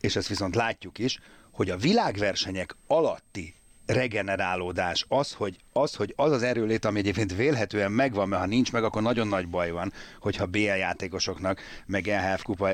és 0.00 0.16
ezt 0.16 0.28
viszont 0.28 0.54
látjuk 0.54 0.98
is, 0.98 1.18
hogy 1.50 1.70
a 1.70 1.76
világversenyek 1.76 2.76
alatti 2.86 3.55
regenerálódás, 3.86 5.04
az, 5.08 5.32
hogy 5.32 5.56
az, 5.72 5.94
hogy 5.94 6.12
az, 6.16 6.32
az 6.32 6.42
erőlét, 6.42 6.84
ami 6.84 6.98
egyébként 6.98 7.34
vélhetően 7.34 7.92
megvan, 7.92 8.28
mert 8.28 8.42
ha 8.42 8.48
nincs 8.48 8.72
meg, 8.72 8.84
akkor 8.84 9.02
nagyon 9.02 9.28
nagy 9.28 9.48
baj 9.48 9.70
van, 9.70 9.92
hogyha 10.20 10.46
BL 10.46 10.58
játékosoknak, 10.58 11.60
meg 11.86 12.08
EHF 12.08 12.42
kupa 12.42 12.68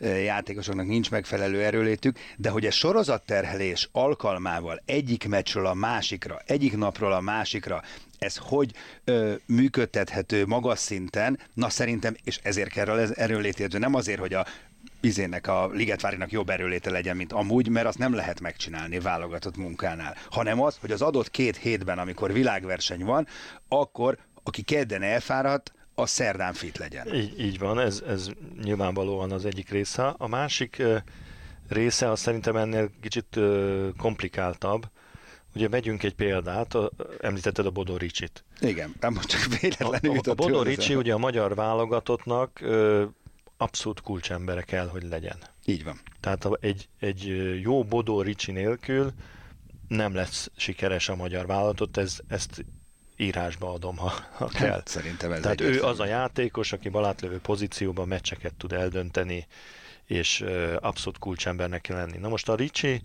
játékosoknak 0.00 0.86
nincs 0.86 1.10
megfelelő 1.10 1.62
erőlétük, 1.62 2.18
de 2.36 2.50
hogy 2.50 2.66
ez 2.66 2.74
sorozatterhelés 2.74 3.88
alkalmával 3.92 4.82
egyik 4.86 5.28
meccsről 5.28 5.66
a 5.66 5.74
másikra, 5.74 6.40
egyik 6.46 6.76
napról 6.76 7.12
a 7.12 7.20
másikra, 7.20 7.82
ez 8.18 8.36
hogy 8.36 8.72
ö, 9.04 9.34
működtethető 9.46 10.46
magas 10.46 10.78
szinten, 10.78 11.38
na 11.54 11.68
szerintem, 11.68 12.16
és 12.24 12.38
ezért 12.42 12.70
kell 12.70 12.88
az 12.88 13.16
erőlétjegyző, 13.16 13.78
nem 13.78 13.94
azért, 13.94 14.20
hogy 14.20 14.34
a 14.34 14.46
izének 15.04 15.46
a 15.46 15.68
Ligetvárinak 15.72 16.30
jobb 16.32 16.50
erőléte 16.50 16.90
legyen, 16.90 17.16
mint 17.16 17.32
amúgy, 17.32 17.68
mert 17.68 17.86
azt 17.86 17.98
nem 17.98 18.14
lehet 18.14 18.40
megcsinálni 18.40 18.98
válogatott 18.98 19.56
munkánál, 19.56 20.16
hanem 20.30 20.62
az, 20.62 20.76
hogy 20.80 20.90
az 20.90 21.02
adott 21.02 21.30
két 21.30 21.56
hétben, 21.56 21.98
amikor 21.98 22.32
világverseny 22.32 23.04
van, 23.04 23.26
akkor 23.68 24.18
aki 24.42 24.62
kedden 24.62 25.02
elfáradt, 25.02 25.72
az 25.94 26.10
szerdán 26.10 26.52
fit 26.52 26.78
legyen. 26.78 27.14
Így, 27.14 27.40
így 27.40 27.58
van, 27.58 27.78
ez, 27.80 28.02
ez 28.06 28.28
nyilvánvalóan 28.62 29.32
az 29.32 29.44
egyik 29.44 29.70
része. 29.70 30.14
A 30.18 30.28
másik 30.28 30.82
része 31.68 32.10
az 32.10 32.20
szerintem 32.20 32.56
ennél 32.56 32.90
kicsit 33.00 33.38
komplikáltabb. 33.96 34.88
Ugye 35.54 35.68
vegyünk 35.68 36.02
egy 36.02 36.14
példát, 36.14 36.74
a, 36.74 36.90
említetted 37.20 37.66
a 37.66 37.70
Bodor 37.70 38.00
Ricsit. 38.00 38.44
Igen, 38.60 38.94
nem 39.00 39.12
most 39.12 39.28
csak 39.28 39.40
A, 39.46 39.56
véletlenül 39.60 40.10
a, 40.10 40.12
a 40.12 40.14
jutott 40.14 40.36
Bodor 40.36 40.52
eszembe. 40.52 40.70
Ricsi 40.70 40.94
ugye 40.94 41.14
a 41.14 41.18
magyar 41.18 41.54
válogatottnak 41.54 42.60
ö, 42.60 43.04
abszolút 43.64 44.00
kulcsembere 44.00 44.62
kell, 44.62 44.88
hogy 44.88 45.02
legyen. 45.02 45.36
Így 45.64 45.84
van. 45.84 46.00
Tehát 46.20 46.48
egy, 46.60 46.88
egy 46.98 47.22
jó 47.60 47.84
Bodó 47.84 48.20
Ricsi 48.22 48.52
nélkül 48.52 49.12
nem 49.88 50.14
lesz 50.14 50.50
sikeres 50.56 51.08
a 51.08 51.16
magyar 51.16 51.46
vállalatot, 51.46 51.96
ez, 51.96 52.18
ezt 52.28 52.64
írásba 53.16 53.72
adom, 53.72 53.96
ha, 53.96 54.12
ha 54.32 54.46
kell. 54.46 54.70
Hát, 54.70 54.88
szerintem 54.88 55.32
ez 55.32 55.40
Tehát 55.40 55.60
ő 55.60 55.82
az 55.82 56.00
a 56.00 56.06
játékos, 56.06 56.72
aki 56.72 56.88
balátlövő 56.88 57.38
pozícióban 57.38 58.08
meccseket 58.08 58.54
tud 58.54 58.72
eldönteni, 58.72 59.46
és 60.04 60.40
ö, 60.40 60.76
abszolút 60.80 61.18
kulcsembernek 61.18 61.80
kell 61.80 61.96
lenni. 61.96 62.18
Na 62.18 62.28
most 62.28 62.48
a 62.48 62.54
Ricsi 62.54 63.02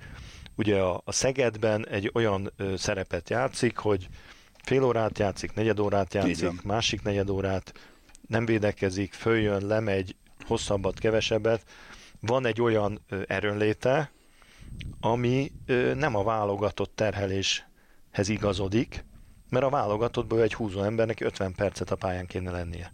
ugye 0.56 0.80
a, 0.80 1.02
a 1.06 1.12
Szegedben 1.12 1.88
egy 1.88 2.12
olyan 2.14 2.52
ö, 2.58 2.76
szerepet 2.78 3.30
játszik, 3.30 3.78
hogy 3.78 4.08
fél 4.64 4.84
órát 4.84 5.20
játszik, 5.20 5.54
negyed 5.54 5.80
órát 5.80 6.14
játszik, 6.14 6.62
másik 6.62 7.02
negyed 7.02 7.30
órát, 7.30 7.74
nem 8.28 8.46
védekezik, 8.46 9.14
följön, 9.14 9.68
lemegy, 9.68 10.16
hosszabbat, 10.50 11.00
kevesebbet. 11.00 11.64
Van 12.20 12.46
egy 12.46 12.62
olyan 12.62 13.02
erőnléte, 13.28 14.12
ami 15.00 15.52
nem 15.96 16.16
a 16.16 16.24
válogatott 16.24 16.92
terheléshez 16.96 18.30
igazodik, 18.30 19.06
mert 19.50 19.66
a 19.66 19.70
válogatottból 19.70 20.42
egy 20.42 20.54
húzó 20.54 20.82
embernek 20.82 21.22
50 21.22 21.54
percet 21.56 21.92
a 21.92 21.96
pályán 21.96 22.26
kéne 22.26 22.52
lennie. 22.52 22.92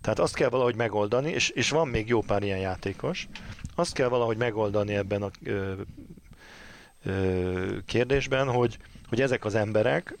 Tehát 0.00 0.18
azt 0.18 0.34
kell 0.34 0.48
valahogy 0.48 0.76
megoldani, 0.76 1.30
és, 1.30 1.48
és 1.48 1.70
van 1.70 1.88
még 1.88 2.08
jó 2.08 2.20
pár 2.20 2.42
ilyen 2.42 2.58
játékos, 2.58 3.28
azt 3.74 3.92
kell 3.94 4.08
valahogy 4.08 4.36
megoldani 4.36 4.94
ebben 4.94 5.22
a 5.22 5.30
ö, 5.44 5.72
ö, 7.04 7.76
kérdésben, 7.86 8.48
hogy, 8.48 8.78
hogy 9.08 9.20
ezek 9.20 9.44
az 9.44 9.54
emberek 9.54 10.18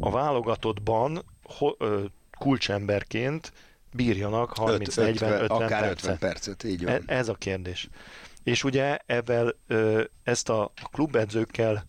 a 0.00 0.10
válogatottban 0.10 1.22
ho, 1.42 1.70
ö, 1.78 2.04
kulcsemberként 2.38 3.52
bírjanak 3.92 4.52
30, 4.52 4.96
Öt- 4.96 5.04
40, 5.04 5.32
50 5.42 5.48
akár 5.48 5.80
percet. 5.80 5.90
50 5.98 6.18
percet, 6.18 6.64
így 6.64 6.84
E- 6.84 6.90
van. 6.90 7.02
Ez 7.06 7.28
a 7.28 7.34
kérdés. 7.34 7.88
És 8.42 8.64
ugye 8.64 8.98
ebben 9.06 9.54
ö, 9.66 10.02
ezt 10.22 10.48
a 10.48 10.72
klubedzőkkel 10.92 11.86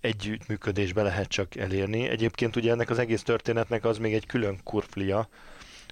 együttműködésbe 0.00 1.02
lehet 1.02 1.28
csak 1.28 1.56
elérni. 1.56 2.08
Egyébként 2.08 2.56
ugye 2.56 2.72
ennek 2.72 2.90
az 2.90 2.98
egész 2.98 3.22
történetnek 3.22 3.84
az 3.84 3.98
még 3.98 4.14
egy 4.14 4.26
külön 4.26 4.60
kurflia, 4.64 5.28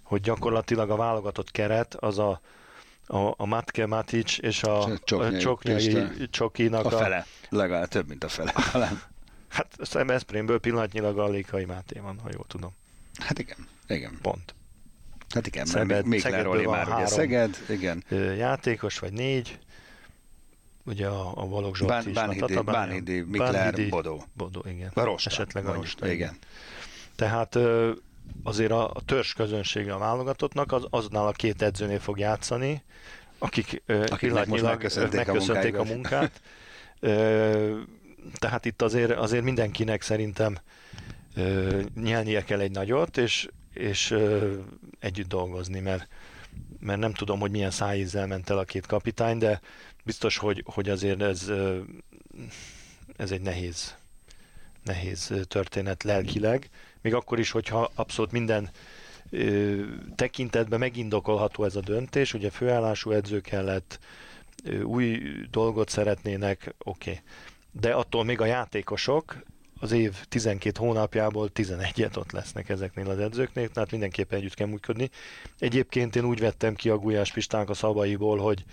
hogy 0.02 0.20
gyakorlatilag 0.20 0.90
a 0.90 0.96
válogatott 0.96 1.50
keret 1.50 1.94
az 1.94 2.18
a, 2.18 2.40
a, 3.06 3.34
a 3.36 3.46
Matke 3.46 3.86
Matic 3.86 4.38
és 4.38 4.62
a, 4.62 4.98
Csoknyai 5.04 5.34
a 5.36 5.38
Csoknyai. 5.38 6.28
Csokinak 6.30 6.84
A 6.84 6.90
fele, 6.90 7.26
legalább 7.48 7.88
több, 7.88 8.08
mint 8.08 8.24
a 8.24 8.28
fele. 8.28 8.52
Talán. 8.72 9.02
Hát 9.48 9.96
Eszprémből 10.08 10.60
pillanatnyilag 10.60 11.18
a 11.18 11.28
Lékai 11.28 11.64
Máté 11.64 11.98
van, 11.98 12.18
ha 12.22 12.28
jól 12.32 12.44
tudom. 12.48 12.74
Hát 13.18 13.38
igen, 13.38 13.56
igen. 13.88 14.18
Pont. 14.22 14.54
Hát 15.34 15.46
igen, 15.46 15.66
Szeged- 15.66 15.88
mert 15.88 16.04
még 16.04 16.20
Szegedből 16.20 16.62
van 16.62 16.74
már 16.74 16.84
ugye 16.84 16.92
három. 16.92 17.06
Szeged, 17.06 17.56
igen. 17.68 18.04
Játékos, 18.36 18.98
vagy 18.98 19.12
négy, 19.12 19.58
ugye 20.84 21.06
a, 21.06 21.32
a 21.42 21.46
Balogh 21.46 21.76
Zsolt 21.76 21.90
Bán- 21.90 22.06
is. 22.06 22.12
Bánhidi- 22.14 22.42
a 22.42 22.46
Tatabánya. 22.46 22.78
Bánhidi, 22.78 23.20
Mikler, 23.20 23.88
Bodó. 23.88 24.24
Bodó, 24.36 24.64
igen. 24.68 24.90
A 24.94 25.02
Rosta, 25.04 25.30
Esetleg 25.30 25.64
a 25.64 25.66
mondjuk, 25.66 25.84
Rosta, 25.86 26.12
igen. 26.12 26.36
Tehát 27.16 27.58
azért 28.42 28.70
a, 28.70 28.90
a 28.90 29.00
törzs 29.00 29.32
közönsége 29.32 29.94
a 29.94 29.98
válogatottnak 29.98 30.72
az, 30.72 30.86
aznál 30.90 31.26
a 31.26 31.32
két 31.32 31.62
edzőnél 31.62 32.00
fog 32.00 32.18
játszani, 32.18 32.82
akik 33.38 33.82
most 33.86 34.16
pillanatnyilag 34.18 34.64
megköszönték 34.64 35.28
a 35.28 35.32
megköszönték 35.32 35.76
a 35.76 35.84
munkájukat. 35.84 36.40
munkát. 37.00 37.50
Tehát 38.38 38.64
itt 38.64 38.82
azért, 38.82 39.10
azért 39.10 39.44
mindenkinek 39.44 40.02
szerintem 40.02 40.58
nyelnie 41.94 42.44
kell 42.44 42.60
egy 42.60 42.70
nagyot, 42.70 43.16
és, 43.16 43.48
és 43.72 44.14
együtt 44.98 45.28
dolgozni, 45.28 45.80
mert, 45.80 46.08
mert 46.80 47.00
nem 47.00 47.12
tudom, 47.12 47.40
hogy 47.40 47.50
milyen 47.50 47.70
szájízzel 47.70 48.26
ment 48.26 48.50
el 48.50 48.58
a 48.58 48.64
két 48.64 48.86
kapitány, 48.86 49.38
de 49.38 49.60
biztos, 50.04 50.36
hogy, 50.36 50.62
hogy 50.66 50.88
azért 50.88 51.22
ez, 51.22 51.52
ez 53.16 53.30
egy 53.30 53.40
nehéz 53.40 53.96
nehéz 54.88 55.32
történet 55.48 56.02
lelkileg, 56.02 56.70
még 57.00 57.14
akkor 57.14 57.38
is, 57.38 57.50
hogyha 57.50 57.90
abszolút 57.94 58.32
minden 58.32 58.70
ö, 59.30 59.82
tekintetben 60.14 60.78
megindokolható 60.78 61.64
ez 61.64 61.76
a 61.76 61.80
döntés, 61.80 62.34
ugye 62.34 62.50
főállású 62.50 63.10
edző 63.10 63.40
kellett, 63.40 63.98
ö, 64.64 64.80
új 64.80 65.20
dolgot 65.50 65.88
szeretnének, 65.88 66.74
oké. 66.78 67.10
Okay. 67.10 67.22
De 67.72 67.92
attól 67.92 68.24
még 68.24 68.40
a 68.40 68.44
játékosok 68.44 69.42
az 69.80 69.92
év 69.92 70.16
12 70.28 70.78
hónapjából 70.78 71.50
11-et 71.54 72.16
ott 72.16 72.32
lesznek 72.32 72.68
ezeknél 72.68 73.10
az 73.10 73.18
edzőknél, 73.18 73.68
tehát 73.68 73.90
mindenképpen 73.90 74.38
együtt 74.38 74.54
kell 74.54 74.66
működni. 74.66 75.10
Egyébként 75.58 76.16
én 76.16 76.24
úgy 76.24 76.40
vettem 76.40 76.74
ki 76.74 76.88
a 76.88 76.96
Gulyás 76.96 77.32
Pistánk 77.32 77.70
a 77.70 77.74
szabaiból, 77.74 78.38
hogy, 78.38 78.64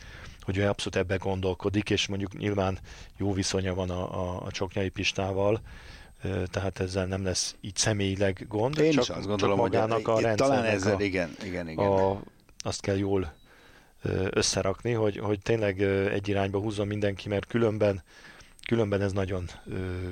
hogy 0.42 0.58
ő 0.58 0.68
abszolút 0.68 0.96
ebbe 0.96 1.16
gondolkodik, 1.16 1.90
és 1.90 2.08
mondjuk 2.08 2.38
nyilván 2.38 2.80
jó 3.18 3.34
viszonya 3.34 3.74
van 3.74 3.90
a, 3.90 4.22
a, 4.22 4.46
a 4.46 4.52
Csoknyai 4.52 4.90
Pistával, 4.90 5.62
tehát 6.52 6.80
ezzel 6.80 7.06
nem 7.06 7.24
lesz 7.24 7.56
így 7.62 7.76
személyileg 7.76 8.46
gond. 8.50 8.80
Én 8.80 8.92
csak, 8.92 9.04
is 9.04 9.10
azt 9.10 9.28
gondolom, 9.28 9.60
hogy 9.60 9.76
a 9.76 10.02
talán 10.36 10.64
ezzel 10.64 10.96
a, 10.96 11.02
igen, 11.02 11.36
igen, 11.44 11.70
igen. 11.70 11.86
A, 11.86 12.22
azt 12.60 12.82
kell 12.82 12.98
jól 12.98 13.34
összerakni, 14.30 14.92
hogy, 14.92 15.18
hogy 15.18 15.40
tényleg 15.40 15.82
egy 16.12 16.28
irányba 16.28 16.60
húzzon 16.60 16.88
mindenki, 16.88 17.30
mert 17.30 17.46
különben 17.46 18.04
Különben 18.66 19.02
ez 19.02 19.12
nagyon 19.14 19.46
ö, 19.66 20.10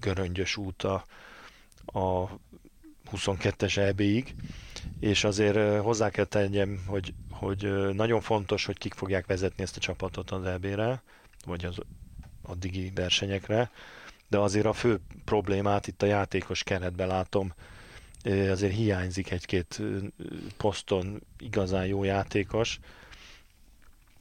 göröngyös 0.00 0.56
út 0.56 0.82
a, 0.82 1.04
a 1.84 2.28
22-es 3.12 3.76
EB-ig, 3.76 4.34
és 5.00 5.24
azért 5.24 5.80
hozzá 5.80 6.10
kell 6.10 6.24
tegyem, 6.24 6.82
hogy, 6.86 7.14
hogy 7.30 7.92
nagyon 7.94 8.20
fontos, 8.20 8.64
hogy 8.64 8.78
kik 8.78 8.94
fogják 8.94 9.26
vezetni 9.26 9.62
ezt 9.62 9.76
a 9.76 9.80
csapatot 9.80 10.30
az 10.30 10.44
EB-re, 10.44 11.02
vagy 11.44 11.64
az 11.64 11.76
addigi 12.42 12.92
versenyekre, 12.94 13.70
de 14.28 14.38
azért 14.38 14.66
a 14.66 14.72
fő 14.72 15.00
problémát 15.24 15.86
itt 15.86 16.02
a 16.02 16.06
játékos 16.06 16.62
keretben 16.62 17.06
látom, 17.08 17.52
azért 18.24 18.74
hiányzik 18.74 19.30
egy-két 19.30 19.82
poszton 20.56 21.22
igazán 21.38 21.86
jó 21.86 22.04
játékos, 22.04 22.80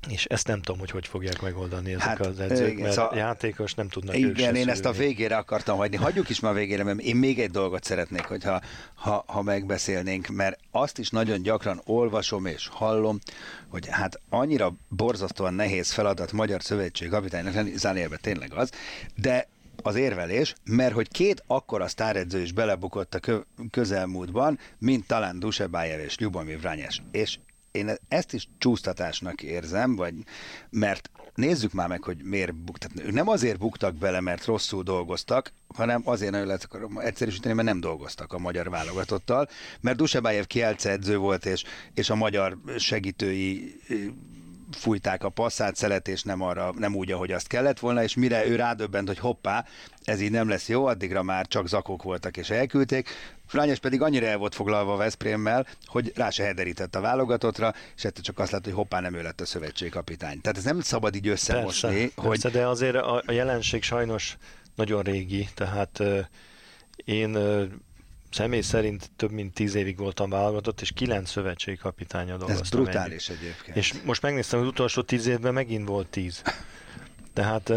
és 0.10 0.26
ezt 0.26 0.48
nem 0.48 0.62
tudom, 0.62 0.80
hogy 0.80 0.90
hogy 0.90 1.08
fogják 1.08 1.42
megoldani 1.42 1.94
ezek 1.94 2.08
hát, 2.08 2.20
az 2.20 2.40
edzők, 2.40 2.72
igen, 2.72 2.82
mert 2.82 2.94
szóval, 2.94 3.18
játékos 3.18 3.74
nem 3.74 3.90
tudnak 3.90 4.18
Igen, 4.18 4.56
én 4.56 4.70
ezt 4.70 4.86
a 4.86 4.92
végére 4.92 5.36
akartam 5.36 5.78
hagyni. 5.78 5.96
Hagyjuk 5.96 6.30
is 6.30 6.42
a 6.42 6.54
végére, 6.54 6.84
mert 6.84 7.00
én 7.00 7.16
még 7.16 7.40
egy 7.40 7.52
dolgot 7.52 7.84
szeretnék, 7.84 8.26
hogyha 8.26 8.62
ha, 8.94 9.24
ha 9.28 9.42
megbeszélnénk, 9.42 10.28
mert 10.28 10.60
azt 10.72 10.98
is 10.98 11.10
nagyon 11.10 11.42
gyakran 11.42 11.82
olvasom 11.86 12.46
és 12.46 12.68
hallom, 12.72 13.20
hogy 13.68 13.88
hát 13.88 14.20
annyira 14.30 14.74
borzasztóan 14.88 15.54
nehéz 15.54 15.92
feladat 15.92 16.32
Magyar 16.32 16.64
Szövetség 16.64 17.10
kapitánynak 17.10 17.54
lenni, 17.54 17.78
Zánérbe 17.78 18.18
tényleg 18.18 18.54
az, 18.54 18.72
de 19.16 19.48
az 19.82 19.96
érvelés, 19.96 20.56
mert 20.64 20.94
hogy 20.94 21.08
két 21.08 21.44
akkora 21.48 21.88
sztáredző 21.88 22.42
is 22.42 22.52
belebukott 22.52 23.16
a 23.16 23.46
közelmúltban, 23.72 24.60
mint 24.78 25.08
talán 25.08 25.40
Dusebájev 25.40 26.00
és 26.00 26.16
Ljubomir 26.18 26.60
Vranyes. 26.60 27.02
És 27.12 27.38
én 27.74 27.92
ezt 28.08 28.34
is 28.34 28.48
csúsztatásnak 28.58 29.42
érzem, 29.42 29.96
vagy 29.96 30.14
mert 30.70 31.10
nézzük 31.36 31.74
már 31.74 31.88
meg, 31.88 32.04
hogy 32.04 32.24
miért 32.24 32.56
buktak. 32.56 33.12
Nem 33.12 33.28
azért 33.28 33.58
buktak 33.58 33.96
bele, 33.96 34.20
mert 34.20 34.46
rosszul 34.46 34.84
dolgoztak, 34.84 35.54
hanem 35.76 36.02
azért 36.06 36.32
nagyon 36.32 36.48
lehet 36.48 36.68
egyszerűsíteni, 36.98 37.54
mert 37.54 37.68
nem 37.68 37.80
dolgoztak 37.80 38.34
a 38.34 38.38
magyar 38.38 38.70
válogatottal, 38.70 39.50
mert 39.82 39.98
Dusebájev 39.98 40.46
kielce 40.46 40.90
edző 40.90 41.18
volt, 41.18 41.46
és, 41.46 41.64
és 41.94 42.10
a 42.10 42.16
magyar 42.16 42.58
segítői 42.78 43.80
fújták 44.72 45.24
a 45.24 45.30
passzát, 45.30 45.76
szelet, 45.76 46.08
és 46.08 46.24
nem, 46.24 46.42
arra, 46.42 46.74
nem 46.78 46.96
úgy, 46.96 47.12
ahogy 47.12 47.32
azt 47.32 47.48
kellett 47.48 47.80
volna, 47.80 48.04
és 48.04 48.16
mire 48.16 48.48
ő 48.48 48.56
rádöbbent, 48.56 49.08
hogy 49.08 49.20
hoppá, 49.20 49.66
ez 50.04 50.22
így 50.22 50.32
nem 50.32 50.50
lesz 50.50 50.70
jó, 50.70 50.86
addigra 50.86 51.24
már 51.24 51.48
csak 51.48 51.68
zakok 51.68 52.04
voltak 52.04 52.38
és 52.38 52.50
elküldték. 52.50 53.10
Frányos 53.54 53.80
pedig 53.80 54.02
annyira 54.02 54.26
el 54.26 54.38
volt 54.38 54.56
foglalva 54.56 54.94
a 54.94 54.98
Veszprémmel, 54.98 55.68
hogy 55.86 56.12
rá 56.16 56.30
se 56.30 56.44
hederített 56.44 56.96
a 56.96 57.02
válogatottra, 57.02 57.74
és 57.96 58.04
ettől 58.04 58.24
csak 58.24 58.40
azt 58.40 58.52
lett, 58.52 58.64
hogy 58.64 58.74
hoppá 58.74 59.00
nem 59.00 59.14
ő 59.14 59.22
lett 59.22 59.42
a 59.42 59.46
szövetségkapitány. 59.46 60.42
Tehát 60.42 60.58
ez 60.58 60.64
nem 60.64 60.82
szabad 60.82 61.16
így 61.16 61.28
összemosni. 61.28 61.90
Persze, 61.90 62.12
hogy... 62.16 62.30
persze 62.30 62.50
de 62.50 62.68
azért 62.68 62.96
a, 62.96 63.24
a 63.26 63.32
jelenség 63.32 63.84
sajnos 63.84 64.38
nagyon 64.76 65.02
régi, 65.02 65.50
tehát 65.54 66.00
uh, 66.00 66.20
én 66.96 67.36
uh, 67.36 67.64
személy 68.32 68.62
szerint 68.62 69.12
több 69.16 69.32
mint 69.32 69.54
tíz 69.54 69.76
évig 69.76 69.98
voltam 69.98 70.30
válogatott, 70.30 70.82
és 70.82 70.92
kilenc 70.92 71.30
szövetségi 71.30 71.78
kapitánya 71.78 72.38
dolgoztam. 72.38 72.64
Ez 72.64 72.70
brutális 72.70 73.30
együtt. 73.30 73.42
egyébként. 73.42 73.78
És 73.78 73.94
most 74.04 74.22
megnéztem, 74.22 74.60
az 74.60 74.68
utolsó 74.68 75.02
tíz 75.02 75.26
évben 75.26 75.54
megint 75.54 75.88
volt 75.88 76.08
tíz. 76.08 76.42
Tehát 77.34 77.72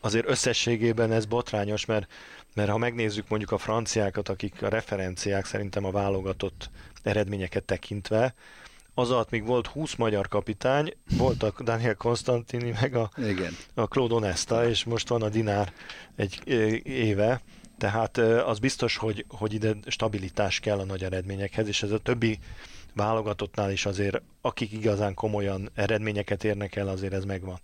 azért 0.00 0.28
összességében 0.28 1.12
ez 1.12 1.24
botrányos, 1.24 1.84
mert, 1.84 2.12
mert 2.54 2.70
ha 2.70 2.78
megnézzük 2.78 3.28
mondjuk 3.28 3.50
a 3.50 3.58
franciákat, 3.58 4.28
akik 4.28 4.62
a 4.62 4.68
referenciák 4.68 5.44
szerintem 5.46 5.84
a 5.84 5.90
válogatott 5.90 6.70
eredményeket 7.02 7.64
tekintve, 7.64 8.34
az 8.94 9.10
alatt 9.10 9.30
még 9.30 9.46
volt 9.46 9.66
20 9.66 9.94
magyar 9.94 10.28
kapitány, 10.28 10.94
voltak 11.16 11.62
Daniel 11.62 11.94
Konstantini, 11.94 12.74
meg 12.80 12.94
a, 12.94 13.10
Igen. 13.16 13.52
a 13.74 13.86
Claude 13.86 14.14
Onesta, 14.14 14.68
és 14.68 14.84
most 14.84 15.08
van 15.08 15.22
a 15.22 15.28
Dinár 15.28 15.72
egy 16.16 16.40
éve, 16.84 17.40
tehát 17.78 18.18
az 18.18 18.58
biztos, 18.58 18.96
hogy, 18.96 19.24
hogy 19.28 19.52
ide 19.52 19.74
stabilitás 19.86 20.60
kell 20.60 20.78
a 20.78 20.84
nagy 20.84 21.04
eredményekhez, 21.04 21.68
és 21.68 21.82
ez 21.82 21.90
a 21.90 21.98
többi 21.98 22.38
válogatottnál 22.94 23.70
is 23.70 23.86
azért, 23.86 24.22
akik 24.40 24.72
igazán 24.72 25.14
komolyan 25.14 25.70
eredményeket 25.74 26.44
érnek 26.44 26.76
el, 26.76 26.88
azért 26.88 27.12
ez 27.12 27.24
megvan. 27.24 27.60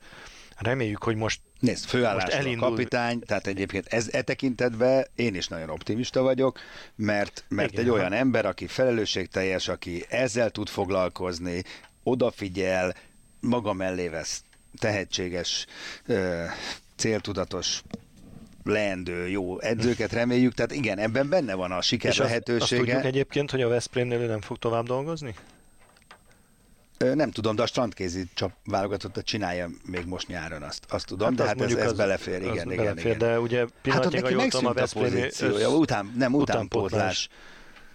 Reméljük, 0.60 1.02
hogy 1.02 1.16
most 1.16 1.40
Nézd, 1.60 1.84
főállás 1.84 2.24
elindul... 2.24 2.66
a 2.66 2.68
kapitány, 2.68 3.20
tehát 3.20 3.46
egyébként 3.46 3.86
ez 3.86 4.08
e 4.12 4.22
tekintetben 4.22 5.06
én 5.14 5.34
is 5.34 5.48
nagyon 5.48 5.70
optimista 5.70 6.22
vagyok, 6.22 6.58
mert, 6.94 7.44
mert 7.48 7.72
Igen, 7.72 7.84
egy 7.84 7.90
olyan 7.90 8.12
ember, 8.12 8.46
aki 8.46 8.66
felelősségteljes, 8.66 9.68
aki 9.68 10.04
ezzel 10.08 10.50
tud 10.50 10.68
foglalkozni, 10.68 11.62
odafigyel, 12.02 12.94
maga 13.40 13.72
mellé 13.72 14.08
vesz 14.08 14.42
tehetséges, 14.78 15.66
céltudatos 16.96 17.82
leendő 18.64 19.28
jó 19.28 19.60
edzőket 19.60 20.12
reméljük, 20.12 20.54
tehát 20.54 20.72
igen, 20.72 20.98
ebben 20.98 21.28
benne 21.28 21.54
van 21.54 21.72
a 21.72 21.80
siker 21.80 22.10
És 22.10 22.18
lehetősége. 22.18 22.62
Azt, 22.62 22.72
azt 22.72 22.80
tudjuk 22.80 23.04
egyébként, 23.04 23.50
hogy 23.50 23.62
a 23.62 23.68
Veszprémnél 23.68 24.20
ő 24.20 24.26
nem 24.26 24.40
fog 24.40 24.58
tovább 24.58 24.86
dolgozni? 24.86 25.34
Nem 27.04 27.30
tudom, 27.30 27.56
de 27.56 27.62
a 27.62 27.66
strandkézi 27.66 28.24
csap 28.34 28.52
válogatottat 28.64 29.24
csinálja 29.24 29.70
még 29.84 30.06
most 30.06 30.28
nyáron, 30.28 30.62
azt, 30.62 30.84
azt 30.88 31.06
tudom, 31.06 31.28
hát 31.28 31.36
de 31.36 31.44
hát 31.46 31.60
ez, 31.60 31.74
ez 31.74 31.90
az, 31.90 31.96
belefér, 31.96 32.42
igen, 32.42 32.52
igen, 32.52 32.76
belefér, 32.76 33.04
igen. 33.04 33.18
De 33.18 33.40
ugye 33.40 33.66
hát 33.90 34.06
ott 34.06 34.12
neki 34.12 34.34
a, 34.34 34.68
a 34.68 34.86
pozíciója, 34.92 35.68
össz... 35.68 35.74
után, 35.74 36.12
nem 36.16 36.34
utánpótlás. 36.34 37.28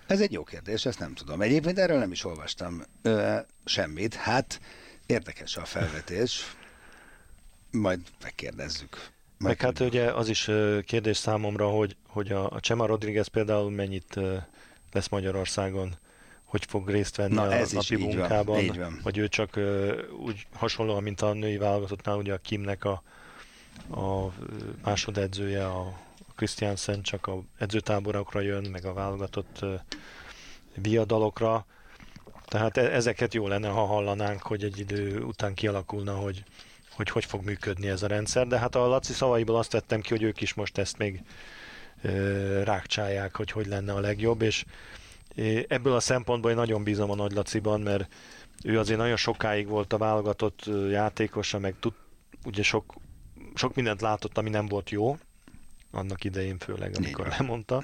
Ez 0.08 0.22
egy 0.22 0.32
jó 0.32 0.44
kérdés, 0.44 0.86
ezt 0.86 1.00
nem 1.00 1.14
tudom. 1.14 1.42
Egyébként 1.42 1.80
erről 1.80 1.98
nem 1.98 2.12
is 2.12 2.26
olvastam 2.26 2.84
ö, 3.02 3.36
semmit. 3.66 4.14
Hát 4.14 4.60
érdekes 5.06 5.58
a 5.58 5.66
felvetés. 5.66 6.56
Majd 7.72 8.00
megkérdezzük. 8.24 9.10
Meg 9.38 9.62
hát 9.62 9.80
ugye 9.80 10.12
az 10.12 10.28
is 10.28 10.50
kérdés 10.86 11.18
számomra, 11.18 11.68
hogy, 11.68 11.96
hogy 12.08 12.32
a, 12.32 12.50
a 12.50 12.60
Csema 12.60 12.86
Rodriguez 12.86 13.28
például 13.28 13.72
mennyit 13.72 14.20
lesz 14.92 15.10
Magyarországon, 15.10 15.96
hogy 16.56 16.66
fog 16.66 16.90
részt 16.90 17.16
venni 17.16 17.34
Na, 17.34 17.42
a 17.42 17.66
napi 17.72 17.96
munkában, 17.96 18.60
így 18.60 18.78
van, 18.78 19.00
vagy 19.04 19.18
ő 19.18 19.28
csak 19.28 19.60
úgy 20.20 20.48
hasonlóan, 20.54 21.04
mint 21.04 21.22
a 21.22 21.34
női 21.34 21.58
válogatottnál, 21.58 22.18
ugye 22.18 22.34
a 22.34 22.38
Kimnek 22.38 22.84
a, 22.84 23.04
a 23.90 24.34
másodedzője, 24.84 25.66
a 25.66 26.00
Christiansen 26.36 27.02
csak 27.02 27.28
a 27.28 27.42
edzőtáborokra 27.58 28.40
jön, 28.40 28.70
meg 28.72 28.86
a 28.86 28.94
válogatott 28.94 29.66
viadalokra, 30.76 31.66
tehát 32.46 32.78
e- 32.78 32.94
ezeket 32.94 33.34
jó 33.34 33.48
lenne, 33.48 33.68
ha 33.68 33.86
hallanánk, 33.86 34.42
hogy 34.42 34.64
egy 34.64 34.80
idő 34.80 35.22
után 35.22 35.54
kialakulna, 35.54 36.14
hogy 36.14 36.44
hogy 36.90 37.10
hogy 37.10 37.26
fog 37.26 37.44
működni 37.44 37.88
ez 37.88 38.04
a 38.04 38.08
rendszer, 38.08 38.48
de 38.48 38.60
hát 38.60 38.76
a 38.76 38.88
Laci 38.88 39.14
szavaiból 39.14 39.56
azt 39.56 39.72
vettem 39.72 40.02
ki, 40.02 40.10
hogy 40.10 40.24
ők 40.24 40.42
is 40.42 40.54
most 40.54 40.78
ezt 40.78 40.98
még 40.98 41.22
ö, 42.02 42.64
rákcsálják, 42.64 43.36
hogy 43.36 43.52
hogy 43.52 43.68
lenne 43.68 43.94
a 43.94 44.00
legjobb, 44.00 44.42
és 44.42 44.66
ebből 45.68 45.94
a 45.94 46.00
szempontból 46.00 46.52
én 46.52 46.58
nagyon 46.58 46.84
bízom 46.84 47.12
a 47.12 47.16
Nagy 47.16 47.32
Laciban, 47.32 47.82
mert 47.82 48.14
ő 48.64 48.80
azért 48.80 49.00
nagyon 49.00 49.16
sokáig 49.16 49.68
volt 49.68 49.94
a 49.94 49.98
válogatott 49.98 50.70
játékosa, 50.90 51.60
meg 51.60 51.76
tud, 51.80 51.94
ugye 52.46 52.64
sok, 52.64 52.94
sok 53.54 53.76
mindent 53.76 54.02
látott, 54.02 54.38
ami 54.38 54.50
nem 54.50 54.68
volt 54.68 54.90
jó, 54.90 55.18
annak 55.92 56.24
idején 56.24 56.58
főleg, 56.58 56.94
amikor 56.96 57.28
lemondta, 57.38 57.84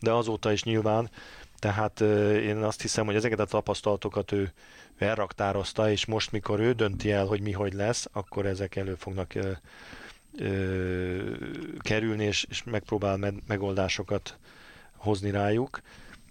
de 0.00 0.12
azóta 0.12 0.52
is 0.52 0.62
nyilván, 0.62 1.10
tehát 1.58 2.00
én 2.40 2.56
azt 2.56 2.82
hiszem, 2.82 3.06
hogy 3.06 3.14
ezeket 3.14 3.40
a 3.40 3.44
tapasztalatokat 3.44 4.32
ő, 4.32 4.52
elraktározta, 4.98 5.90
és 5.90 6.06
most, 6.06 6.32
mikor 6.32 6.60
ő 6.60 6.72
dönti 6.72 7.10
el, 7.10 7.26
hogy 7.26 7.40
mi 7.40 7.52
hogy 7.52 7.72
lesz, 7.72 8.06
akkor 8.12 8.46
ezek 8.46 8.76
elő 8.76 8.94
fognak 8.94 9.34
ö, 9.34 9.50
ö, 10.38 11.34
kerülni, 11.78 12.24
és, 12.24 12.46
és 12.48 12.64
megpróbál 12.64 13.16
med, 13.16 13.34
megoldásokat 13.46 14.38
hozni 14.96 15.30
rájuk. 15.30 15.80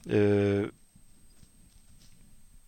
Ö, 0.10 0.65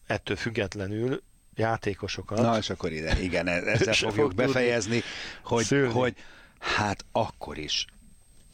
ettől 0.08 0.36
függetlenül 0.36 1.22
játékosokat... 1.56 2.38
Na, 2.38 2.58
és 2.58 2.70
akkor 2.70 2.92
ide, 2.92 3.22
igen, 3.22 3.48
e- 3.48 3.52
ezzel 3.52 3.94
fogjuk 4.10 4.14
fog 4.14 4.36
befejezni, 4.36 5.02
hogy, 5.44 5.68
hogy 5.94 6.16
hát 6.60 7.06
akkor 7.12 7.58
is 7.58 7.86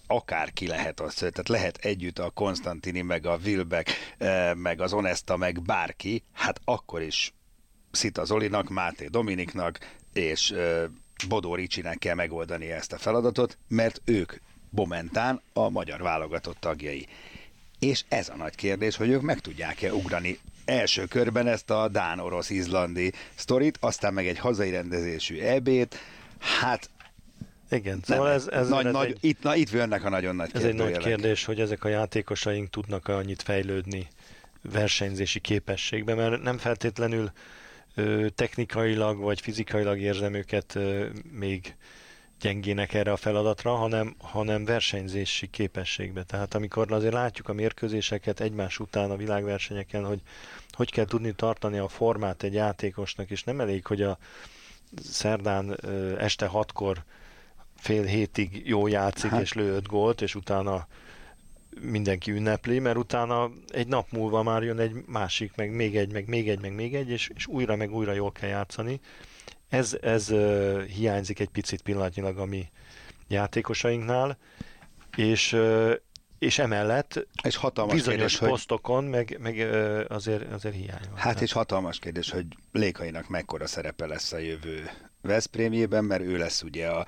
akárki 0.08 0.68
lehet 0.68 1.00
az, 1.00 1.14
tehát 1.14 1.48
lehet 1.48 1.78
együtt 1.78 2.20
a 2.20 2.30
Konstantini, 2.30 3.02
meg 3.02 3.26
a 3.26 3.38
Wilbeck, 3.46 3.92
meg 4.54 4.82
az 4.82 4.94
Onesta, 4.94 5.38
meg 5.38 5.62
bárki, 5.62 6.24
hát 6.34 6.62
akkor 6.64 7.02
is 7.02 7.34
Szita 7.92 8.26
Zolinak, 8.26 8.70
Máté 8.70 9.06
Dominiknak 9.06 9.80
és 10.14 10.54
Bodó 11.28 11.56
Ricsinek 11.56 11.98
kell 11.98 12.16
megoldani 12.16 12.72
ezt 12.72 12.94
a 12.94 12.98
feladatot, 12.98 13.58
mert 13.68 14.02
ők 14.06 14.34
momentán 14.70 15.42
a 15.54 15.70
magyar 15.70 16.02
válogatott 16.02 16.60
tagjai. 16.60 17.08
És 17.80 18.04
ez 18.08 18.30
a 18.30 18.36
nagy 18.36 18.56
kérdés, 18.56 18.96
hogy 18.96 19.10
ők 19.10 19.22
meg 19.22 19.40
tudják-e 19.40 19.94
ugrani 19.94 20.40
első 20.66 21.06
körben 21.06 21.48
ezt 21.48 21.70
a 21.70 21.88
Dán-orosz-izlandi 21.88 23.14
sztorit, 23.36 23.78
aztán 23.80 24.14
meg 24.14 24.28
egy 24.28 24.40
hazai 24.40 24.70
rendezésű 24.70 25.40
ebét, 25.40 26.00
hát 26.40 26.90
igen, 27.70 28.00
szóval 28.04 28.28
nem, 28.28 28.36
ez, 28.36 28.48
ez, 28.48 28.70
nagy, 28.70 28.86
ez 28.86 28.92
nagy, 28.92 29.08
egy, 29.08 29.18
itt, 29.22 29.42
na, 29.42 29.56
itt 29.56 29.70
jönnek 29.70 30.04
a 30.04 30.10
nagyon 30.10 30.36
nagy 30.36 30.50
Ez 30.54 30.64
egy 30.64 30.76
nagy 30.76 30.98
kérdés, 30.98 31.46
hogy 31.46 31.60
ezek 31.60 31.84
a 31.84 31.88
játékosaink 31.88 32.70
tudnak 32.70 33.08
annyit 33.08 33.42
fejlődni 33.42 34.08
versenyzési 34.62 35.40
képességbe, 35.40 36.14
mert 36.14 36.42
nem 36.42 36.58
feltétlenül 36.58 37.32
ö, 37.96 38.28
technikailag 38.36 39.18
vagy 39.18 39.42
fizikailag 39.42 40.00
érzem 40.00 40.34
őket 40.34 40.76
ö, 40.76 41.06
még 41.32 41.76
gyengének 42.40 42.94
erre 42.94 43.12
a 43.12 43.18
feladatra, 43.18 43.76
hanem, 43.76 44.16
hanem 44.20 44.66
versenyzési 44.66 45.48
képességbe. 45.50 46.24
Tehát 46.24 46.54
amikor 46.54 46.92
azért 46.92 47.14
látjuk 47.14 47.50
a 47.50 47.54
mérkőzéseket 47.54 48.40
egymás 48.40 48.80
után 48.80 49.12
a 49.12 49.16
világversenyeken, 49.16 50.06
hogy 50.06 50.22
hogy 50.72 50.92
kell 50.92 51.06
tudni 51.06 51.34
tartani 51.34 51.78
a 51.78 51.88
formát 51.88 52.44
egy 52.44 52.54
játékosnak, 52.54 53.30
és 53.30 53.44
nem 53.44 53.60
elég, 53.60 53.86
hogy 53.86 54.02
a 54.02 54.18
szerdán 55.04 55.80
este 56.18 56.46
hatkor 56.46 57.04
fél 57.76 58.04
hétig 58.04 58.62
jó 58.66 58.88
játszik 58.88 59.30
hát. 59.30 59.42
és 59.42 59.54
lő 59.54 59.76
öt 59.76 59.88
gólt, 59.88 60.22
és 60.22 60.36
utána 60.36 60.88
mindenki 61.82 62.32
ünnepli, 62.32 62.80
mert 62.80 62.98
utána 62.98 63.52
egy 63.68 63.88
nap 63.88 64.12
múlva 64.12 64.44
már 64.44 64.64
jön 64.64 64.80
egy 64.80 65.04
másik, 65.06 65.56
meg 65.56 65.72
még 65.72 65.98
egy, 65.98 66.12
meg 66.12 66.28
még 66.28 66.50
egy, 66.50 66.60
meg 66.62 66.74
még 66.74 66.96
egy, 66.96 67.10
és, 67.10 67.32
és 67.36 67.48
újra 67.48 67.76
meg 67.76 67.94
újra 67.94 68.14
jól 68.14 68.32
kell 68.32 68.50
játszani. 68.50 69.00
Ez, 69.70 69.98
ez 70.02 70.30
uh, 70.30 70.84
hiányzik 70.84 71.40
egy 71.40 71.50
picit 71.50 71.82
pillanatnyilag 71.82 72.38
a 72.38 72.46
mi 72.46 72.70
játékosainknál, 73.28 74.38
és, 75.16 75.54
uh, 75.54 75.94
és 76.40 76.60
emellett 76.60 77.28
és 77.44 77.56
hatalmas 77.56 77.96
bizonyos 77.96 78.38
kérdés, 78.38 78.50
posztokon 78.50 79.04
meg, 79.04 79.38
meg 79.42 79.56
uh, 79.56 80.02
azért, 80.08 80.52
azért 80.52 80.76
hiány 80.76 81.06
van. 81.10 81.18
Hát 81.18 81.42
és 81.42 81.52
hatalmas 81.52 82.00
kérdés, 82.00 82.32
hogy 82.32 82.46
Lékainak 82.72 83.28
mekkora 83.30 83.68
szerepe 83.68 84.06
lesz 84.06 84.32
a 84.32 84.38
jövő 84.38 84.90
Veszprémjében, 85.22 86.04
mert 86.04 86.22
ő 86.24 86.38
lesz 86.38 86.62
ugye 86.62 86.88
a 86.88 87.08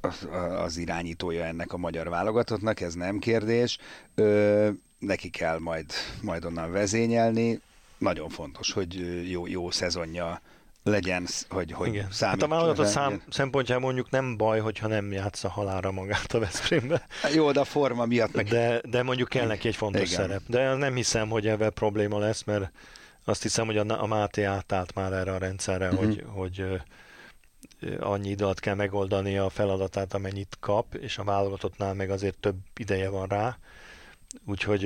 az, 0.00 0.28
az 0.56 0.76
irányítója 0.76 1.44
ennek 1.44 1.72
a 1.72 1.76
magyar 1.76 2.08
válogatottnak, 2.08 2.80
ez 2.80 2.94
nem 2.94 3.18
kérdés. 3.18 3.78
Ö, 4.14 4.70
neki 4.98 5.30
kell 5.30 5.58
majd, 5.58 5.86
majd 6.22 6.44
onnan 6.44 6.72
vezényelni. 6.72 7.60
Nagyon 7.98 8.28
fontos, 8.28 8.72
hogy 8.72 8.94
jó, 9.30 9.46
jó 9.46 9.70
szezonja 9.70 10.40
legyen, 10.88 11.26
hogy, 11.48 11.72
hogy 11.72 11.88
Igen. 11.88 12.08
Hát 12.20 12.42
a 12.42 12.48
válogatott 12.48 12.86
szám 12.86 13.22
szempontjából 13.28 13.84
mondjuk 13.84 14.10
nem 14.10 14.36
baj, 14.36 14.60
hogyha 14.60 14.86
nem 14.86 15.12
játsza 15.12 15.48
halára 15.48 15.90
magát 15.90 16.32
a 16.32 16.38
Veszprémbe. 16.38 17.06
Jó, 17.34 17.52
de 17.52 17.60
a 17.60 17.64
forma 17.64 18.04
miatt 18.04 18.32
meg... 18.32 18.48
De, 18.48 18.80
de 18.84 19.02
mondjuk 19.02 19.28
kell 19.28 19.46
neki 19.46 19.68
egy 19.68 19.76
fontos 19.76 20.10
Igen. 20.10 20.22
szerep. 20.22 20.42
De 20.46 20.74
nem 20.74 20.94
hiszem, 20.94 21.28
hogy 21.28 21.46
ebben 21.46 21.72
probléma 21.72 22.18
lesz, 22.18 22.44
mert 22.44 22.70
azt 23.24 23.42
hiszem, 23.42 23.66
hogy 23.66 23.76
a, 23.76 24.02
a 24.02 24.06
Máté 24.06 24.42
átállt 24.42 24.94
már 24.94 25.12
erre 25.12 25.32
a 25.32 25.38
rendszerre, 25.38 25.88
uh-huh. 25.88 26.04
hogy, 26.04 26.24
hogy 26.26 26.80
annyi 28.00 28.28
idő 28.28 28.44
alatt 28.44 28.60
kell 28.60 28.74
megoldani 28.74 29.38
a 29.38 29.48
feladatát, 29.48 30.14
amennyit 30.14 30.56
kap, 30.60 30.94
és 30.94 31.18
a 31.18 31.24
válogatottnál 31.24 31.94
meg 31.94 32.10
azért 32.10 32.38
több 32.38 32.56
ideje 32.76 33.08
van 33.08 33.26
rá. 33.26 33.58
Úgyhogy, 34.46 34.82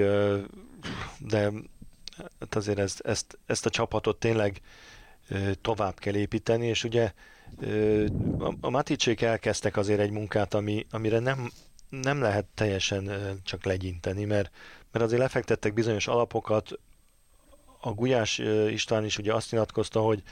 de 1.19 1.51
hát 2.41 2.55
azért 2.55 2.79
ezt, 2.79 3.01
ezt, 3.01 3.39
ezt 3.47 3.67
a 3.67 3.71
csapatot 3.71 4.19
tényleg 4.19 4.61
tovább 5.61 5.99
kell 5.99 6.15
építeni, 6.15 6.67
és 6.67 6.85
ugye 6.85 7.13
a 8.61 8.71
Maticsék 8.71 9.21
elkezdtek 9.21 9.77
azért 9.77 10.01
egy 10.01 10.11
munkát, 10.11 10.55
ami, 10.55 10.87
amire 10.91 11.19
nem, 11.19 11.51
nem 11.89 12.21
lehet 12.21 12.45
teljesen 12.55 13.11
csak 13.45 13.65
legyinteni, 13.65 14.25
mert, 14.25 14.51
mert 14.93 15.05
azért 15.05 15.21
lefektettek 15.21 15.75
bizonyos 15.75 16.07
alapokat, 16.07 16.79
a 17.81 17.93
Gulyás 17.93 18.39
István 18.69 19.05
is 19.05 19.19
ugye 19.19 19.35
azt 19.35 19.51
nyilatkozta, 19.51 20.01
hogy 20.01 20.23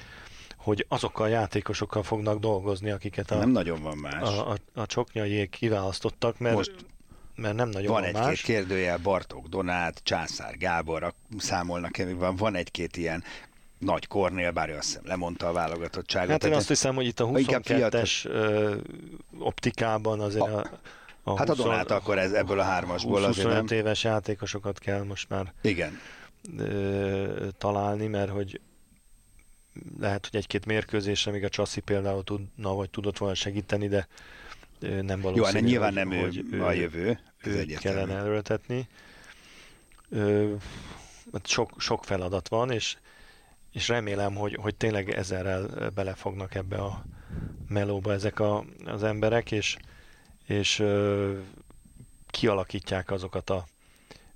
hogy 0.57 0.87
azokkal 0.88 1.26
a 1.26 1.29
játékosokkal 1.29 2.03
fognak 2.03 2.38
dolgozni, 2.38 2.90
akiket 2.90 3.31
a, 3.31 3.38
nem 3.38 3.50
nagyon 3.50 3.83
van 3.83 3.96
más. 3.96 4.22
a, 4.22 4.50
a, 4.50 4.57
a 4.74 4.87
csoknyaiék 4.87 5.50
kiválasztottak, 5.50 6.38
mert 6.38 6.55
Most 6.55 6.74
mert 7.35 7.55
nem 7.55 7.68
nagyon 7.68 7.92
van, 7.92 8.00
van 8.00 8.09
egy-két 8.09 8.22
más. 8.22 8.42
kérdőjel, 8.42 8.98
Bartók 8.98 9.46
Donát, 9.46 10.00
Császár 10.03 10.57
Gábor, 10.57 11.14
számolnak, 11.38 11.96
van, 12.16 12.37
van 12.37 12.55
egy-két 12.55 12.96
ilyen 12.96 13.24
nagy 13.81 14.07
Kornél, 14.07 14.51
bár 14.51 14.69
ő 14.69 14.77
azt 14.77 14.87
hiszem 14.87 15.03
lemondta 15.07 15.49
a 15.49 15.53
válogatottságot. 15.53 16.31
Hát 16.31 16.45
én 16.45 16.53
azt 16.53 16.69
hiszem, 16.69 16.95
hogy 16.95 17.07
itt 17.07 17.21
a 17.21 17.27
22-es 17.27 18.29
optikában 19.38 20.21
azért 20.21 20.47
a, 20.47 20.59
a, 20.59 20.71
a 21.23 21.37
Hát 21.37 21.49
20, 21.49 21.59
a 21.59 21.62
Donát 21.62 21.90
akkor 21.90 22.19
ez, 22.19 22.33
ebből 22.33 22.59
a 22.59 22.62
hármasból 22.62 23.19
20 23.19 23.29
azért 23.29 23.49
nem. 23.49 23.66
éves 23.71 24.05
játékosokat 24.05 24.79
kell 24.79 25.03
most 25.03 25.29
már 25.29 25.53
Igen. 25.61 25.99
Ö, 26.59 27.49
találni, 27.59 28.07
mert 28.07 28.31
hogy 28.31 28.61
lehet, 30.01 30.29
hogy 30.31 30.40
egy-két 30.40 30.66
mérkőzésre 30.66 31.31
még 31.31 31.45
a 31.45 31.49
Csassi 31.49 31.81
például 31.81 32.25
tudna, 32.25 32.75
vagy 32.75 32.90
tudott 32.90 33.19
volna 33.19 33.35
segíteni, 33.35 33.88
de 33.88 34.09
nem 34.81 35.21
valószínű, 35.21 35.37
Jó, 35.37 35.45
hát 35.45 35.61
nyilván 35.61 35.93
nem 35.93 36.09
hogy 36.09 36.45
ő, 36.51 36.64
a 36.64 36.73
jövő, 36.73 37.21
ez 37.40 37.79
kellene 37.79 38.14
erőltetni. 38.14 38.88
Ö, 40.09 40.55
hát 41.33 41.47
sok, 41.47 41.71
sok 41.79 42.05
feladat 42.05 42.49
van, 42.49 42.71
és, 42.71 42.97
és 43.72 43.88
remélem, 43.88 44.35
hogy, 44.35 44.54
hogy 44.61 44.74
tényleg 44.74 45.11
ezerrel 45.11 45.90
belefognak 45.90 46.54
ebbe 46.54 46.76
a 46.76 47.04
melóba 47.68 48.12
ezek 48.12 48.40
a, 48.40 48.64
az 48.85 49.02
emberek, 49.02 49.52
és, 49.52 49.76
és 50.46 50.78
ö, 50.78 51.38
kialakítják 52.26 53.11
azokat 53.11 53.50
a, 53.50 53.66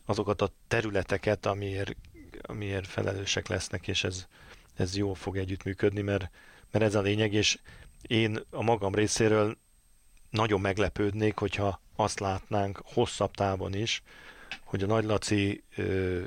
azokat 0.04 0.42
a 0.42 0.50
területeket, 0.68 1.46
amiért, 1.46 1.96
amiért 2.42 2.86
felelősek 2.86 3.48
lesznek, 3.48 3.88
és 3.88 4.04
ez, 4.04 4.26
ez 4.74 4.96
jól 4.96 5.14
fog 5.14 5.36
együttműködni, 5.36 6.00
mert, 6.00 6.30
mert 6.70 6.84
ez 6.84 6.94
a 6.94 7.00
lényeg, 7.00 7.32
és 7.32 7.58
én 8.02 8.38
a 8.50 8.62
magam 8.62 8.94
részéről 8.94 9.56
nagyon 10.30 10.60
meglepődnék, 10.60 11.38
hogyha 11.38 11.80
azt 11.96 12.20
látnánk 12.20 12.80
hosszabb 12.84 13.30
távon 13.34 13.74
is, 13.74 14.02
hogy 14.64 14.82
a 14.82 14.86
Nagy 14.86 15.04
Laci 15.04 15.62
ö, 15.76 16.22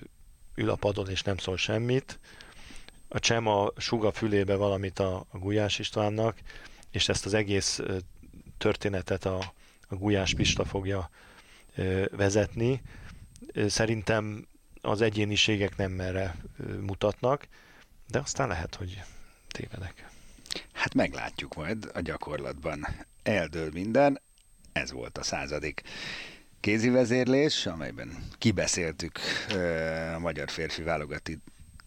ül 0.56 0.70
a 0.70 0.76
padon 0.76 1.10
és 1.10 1.22
nem 1.22 1.38
szól 1.38 1.58
semmit, 1.58 2.20
a 3.08 3.20
Csema 3.20 3.72
suga 3.78 4.12
fülébe 4.12 4.56
valamit 4.56 5.00
a, 5.00 5.26
a 5.30 5.38
Gulyás 5.38 5.80
Istvánnak, 5.80 6.38
és 6.92 7.10
ezt 7.10 7.26
az 7.26 7.34
egész 7.34 7.80
történetet 8.58 9.26
a, 9.26 9.54
a 9.88 9.96
Gulyás 9.96 10.34
Pista 10.34 10.66
fogja 10.66 11.10
vezetni. 12.12 12.82
Szerintem 13.68 14.48
az 14.82 15.02
egyéniségek 15.02 15.76
nem 15.76 15.92
merre 15.92 16.36
mutatnak, 16.82 17.48
de 18.08 18.20
aztán 18.20 18.48
lehet, 18.48 18.76
hogy 18.76 19.02
tévedek. 19.48 20.10
Hát 20.74 20.94
meglátjuk 20.94 21.56
majd 21.56 21.92
a 21.94 22.00
gyakorlatban. 22.00 22.88
Eldől 23.24 23.70
minden, 23.74 24.22
ez 24.72 24.92
volt 24.92 25.18
a 25.18 25.24
századik 25.24 25.82
kézi 26.60 26.90
vezérlés, 26.90 27.66
amelyben 27.66 28.28
kibeszéltük 28.38 29.20
a 30.16 30.20
magyar 30.20 30.50
férfi 30.50 30.84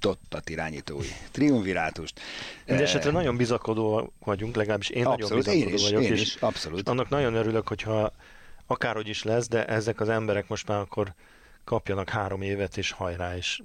válogatottat 0.01 0.49
irányítói 0.49 1.09
triumvirátust. 1.31 2.21
Mindenesetre 2.67 3.11
nagyon 3.11 3.37
bizakodó 3.37 4.13
vagyunk, 4.25 4.57
legalábbis 4.57 4.89
én 4.89 5.07
abszolút, 5.07 5.47
nagyon 5.47 5.61
bizakodó 5.61 5.69
én 5.69 5.75
is, 5.75 5.83
vagyok. 5.83 6.03
Én 6.03 6.13
és 6.13 6.21
is, 6.21 6.35
abszolút. 6.35 6.89
Annak 6.89 7.09
nagyon 7.09 7.35
örülök, 7.35 7.69
hogyha 7.69 8.13
akárhogy 8.67 9.09
is 9.09 9.23
lesz, 9.23 9.49
de 9.49 9.67
ezek 9.67 10.01
az 10.01 10.09
emberek 10.09 10.49
most 10.49 10.69
már 10.69 10.79
akkor 10.79 11.15
kapjanak 11.65 12.09
három 12.09 12.43
évet, 12.43 12.77
és 12.77 12.91
hajrá, 12.91 13.37
és 13.37 13.61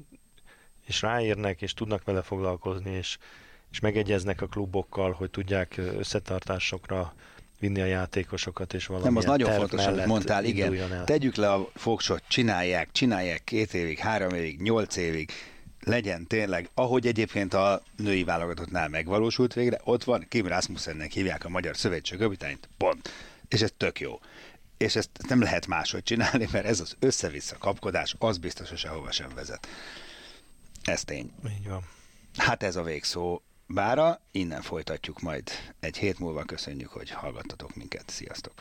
és 0.88 1.02
ráérnek, 1.02 1.62
és 1.62 1.74
tudnak 1.74 2.04
vele 2.04 2.22
foglalkozni, 2.22 2.92
és, 2.92 3.18
és 3.72 3.80
megegyeznek 3.80 4.42
a 4.42 4.48
klubokkal, 4.48 5.12
hogy 5.12 5.30
tudják 5.30 5.78
összetartásokra 5.78 7.14
vinni 7.60 7.82
a 7.82 7.86
játékosokat, 7.86 8.74
és 8.74 8.86
valami 8.86 9.06
Nem, 9.06 9.16
az 9.16 9.26
nagyon 9.26 9.52
fontos, 9.52 9.86
amit 9.86 10.06
mondtál, 10.06 10.46
igen. 10.46 10.92
El. 10.92 11.04
Tegyük 11.04 11.36
le 11.36 11.52
a 11.52 11.70
fogsot, 11.74 12.24
csinálják, 12.28 12.92
csinálják 12.92 13.44
két 13.44 13.74
évig, 13.74 13.98
három 13.98 14.34
évig, 14.34 14.62
nyolc 14.62 14.96
évig, 14.96 15.32
legyen 15.86 16.28
tényleg, 16.28 16.70
ahogy 16.74 17.08
egyébként 17.08 17.54
a 17.54 17.82
női 17.98 18.24
válogatottnál 18.24 18.88
megvalósult 18.88 19.54
végre, 19.54 19.80
ott 19.84 20.04
van, 20.04 20.26
Kim 20.30 20.48
Rasmussennek 20.48 21.12
hívják 21.12 21.46
a 21.46 21.50
Magyar 21.50 21.78
Szövetség 21.78 22.20
kapitányt, 22.20 22.70
pont. 22.78 23.10
És 23.48 23.62
ez 23.62 23.74
tök 23.78 24.00
jó. 24.00 24.20
És 24.78 24.96
ezt 24.96 25.10
nem 25.28 25.42
lehet 25.42 25.68
máshogy 25.68 26.04
csinálni, 26.04 26.48
mert 26.52 26.66
ez 26.66 26.80
az 26.80 26.96
össze-vissza 27.00 27.58
kapkodás, 27.58 28.16
az 28.20 28.38
biztos, 28.38 28.70
hogy 28.70 28.78
sehova 28.78 29.12
sem 29.12 29.30
vezet. 29.36 29.68
Ez 30.84 31.04
tény. 31.04 31.32
Így 31.60 31.68
van. 31.68 31.82
Hát 32.38 32.64
ez 32.64 32.76
a 32.76 32.84
végszó 32.84 33.42
bára, 33.68 34.22
innen 34.32 34.62
folytatjuk 34.62 35.22
majd 35.22 35.50
egy 35.80 35.98
hét 35.98 36.20
múlva. 36.20 36.44
Köszönjük, 36.44 36.90
hogy 36.90 37.10
hallgattatok 37.10 37.76
minket. 37.76 38.10
Sziasztok! 38.10 38.54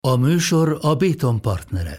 A 0.00 0.16
műsor 0.16 0.78
a 0.80 0.94
Béton 0.94 1.40
partnere. 1.40 1.98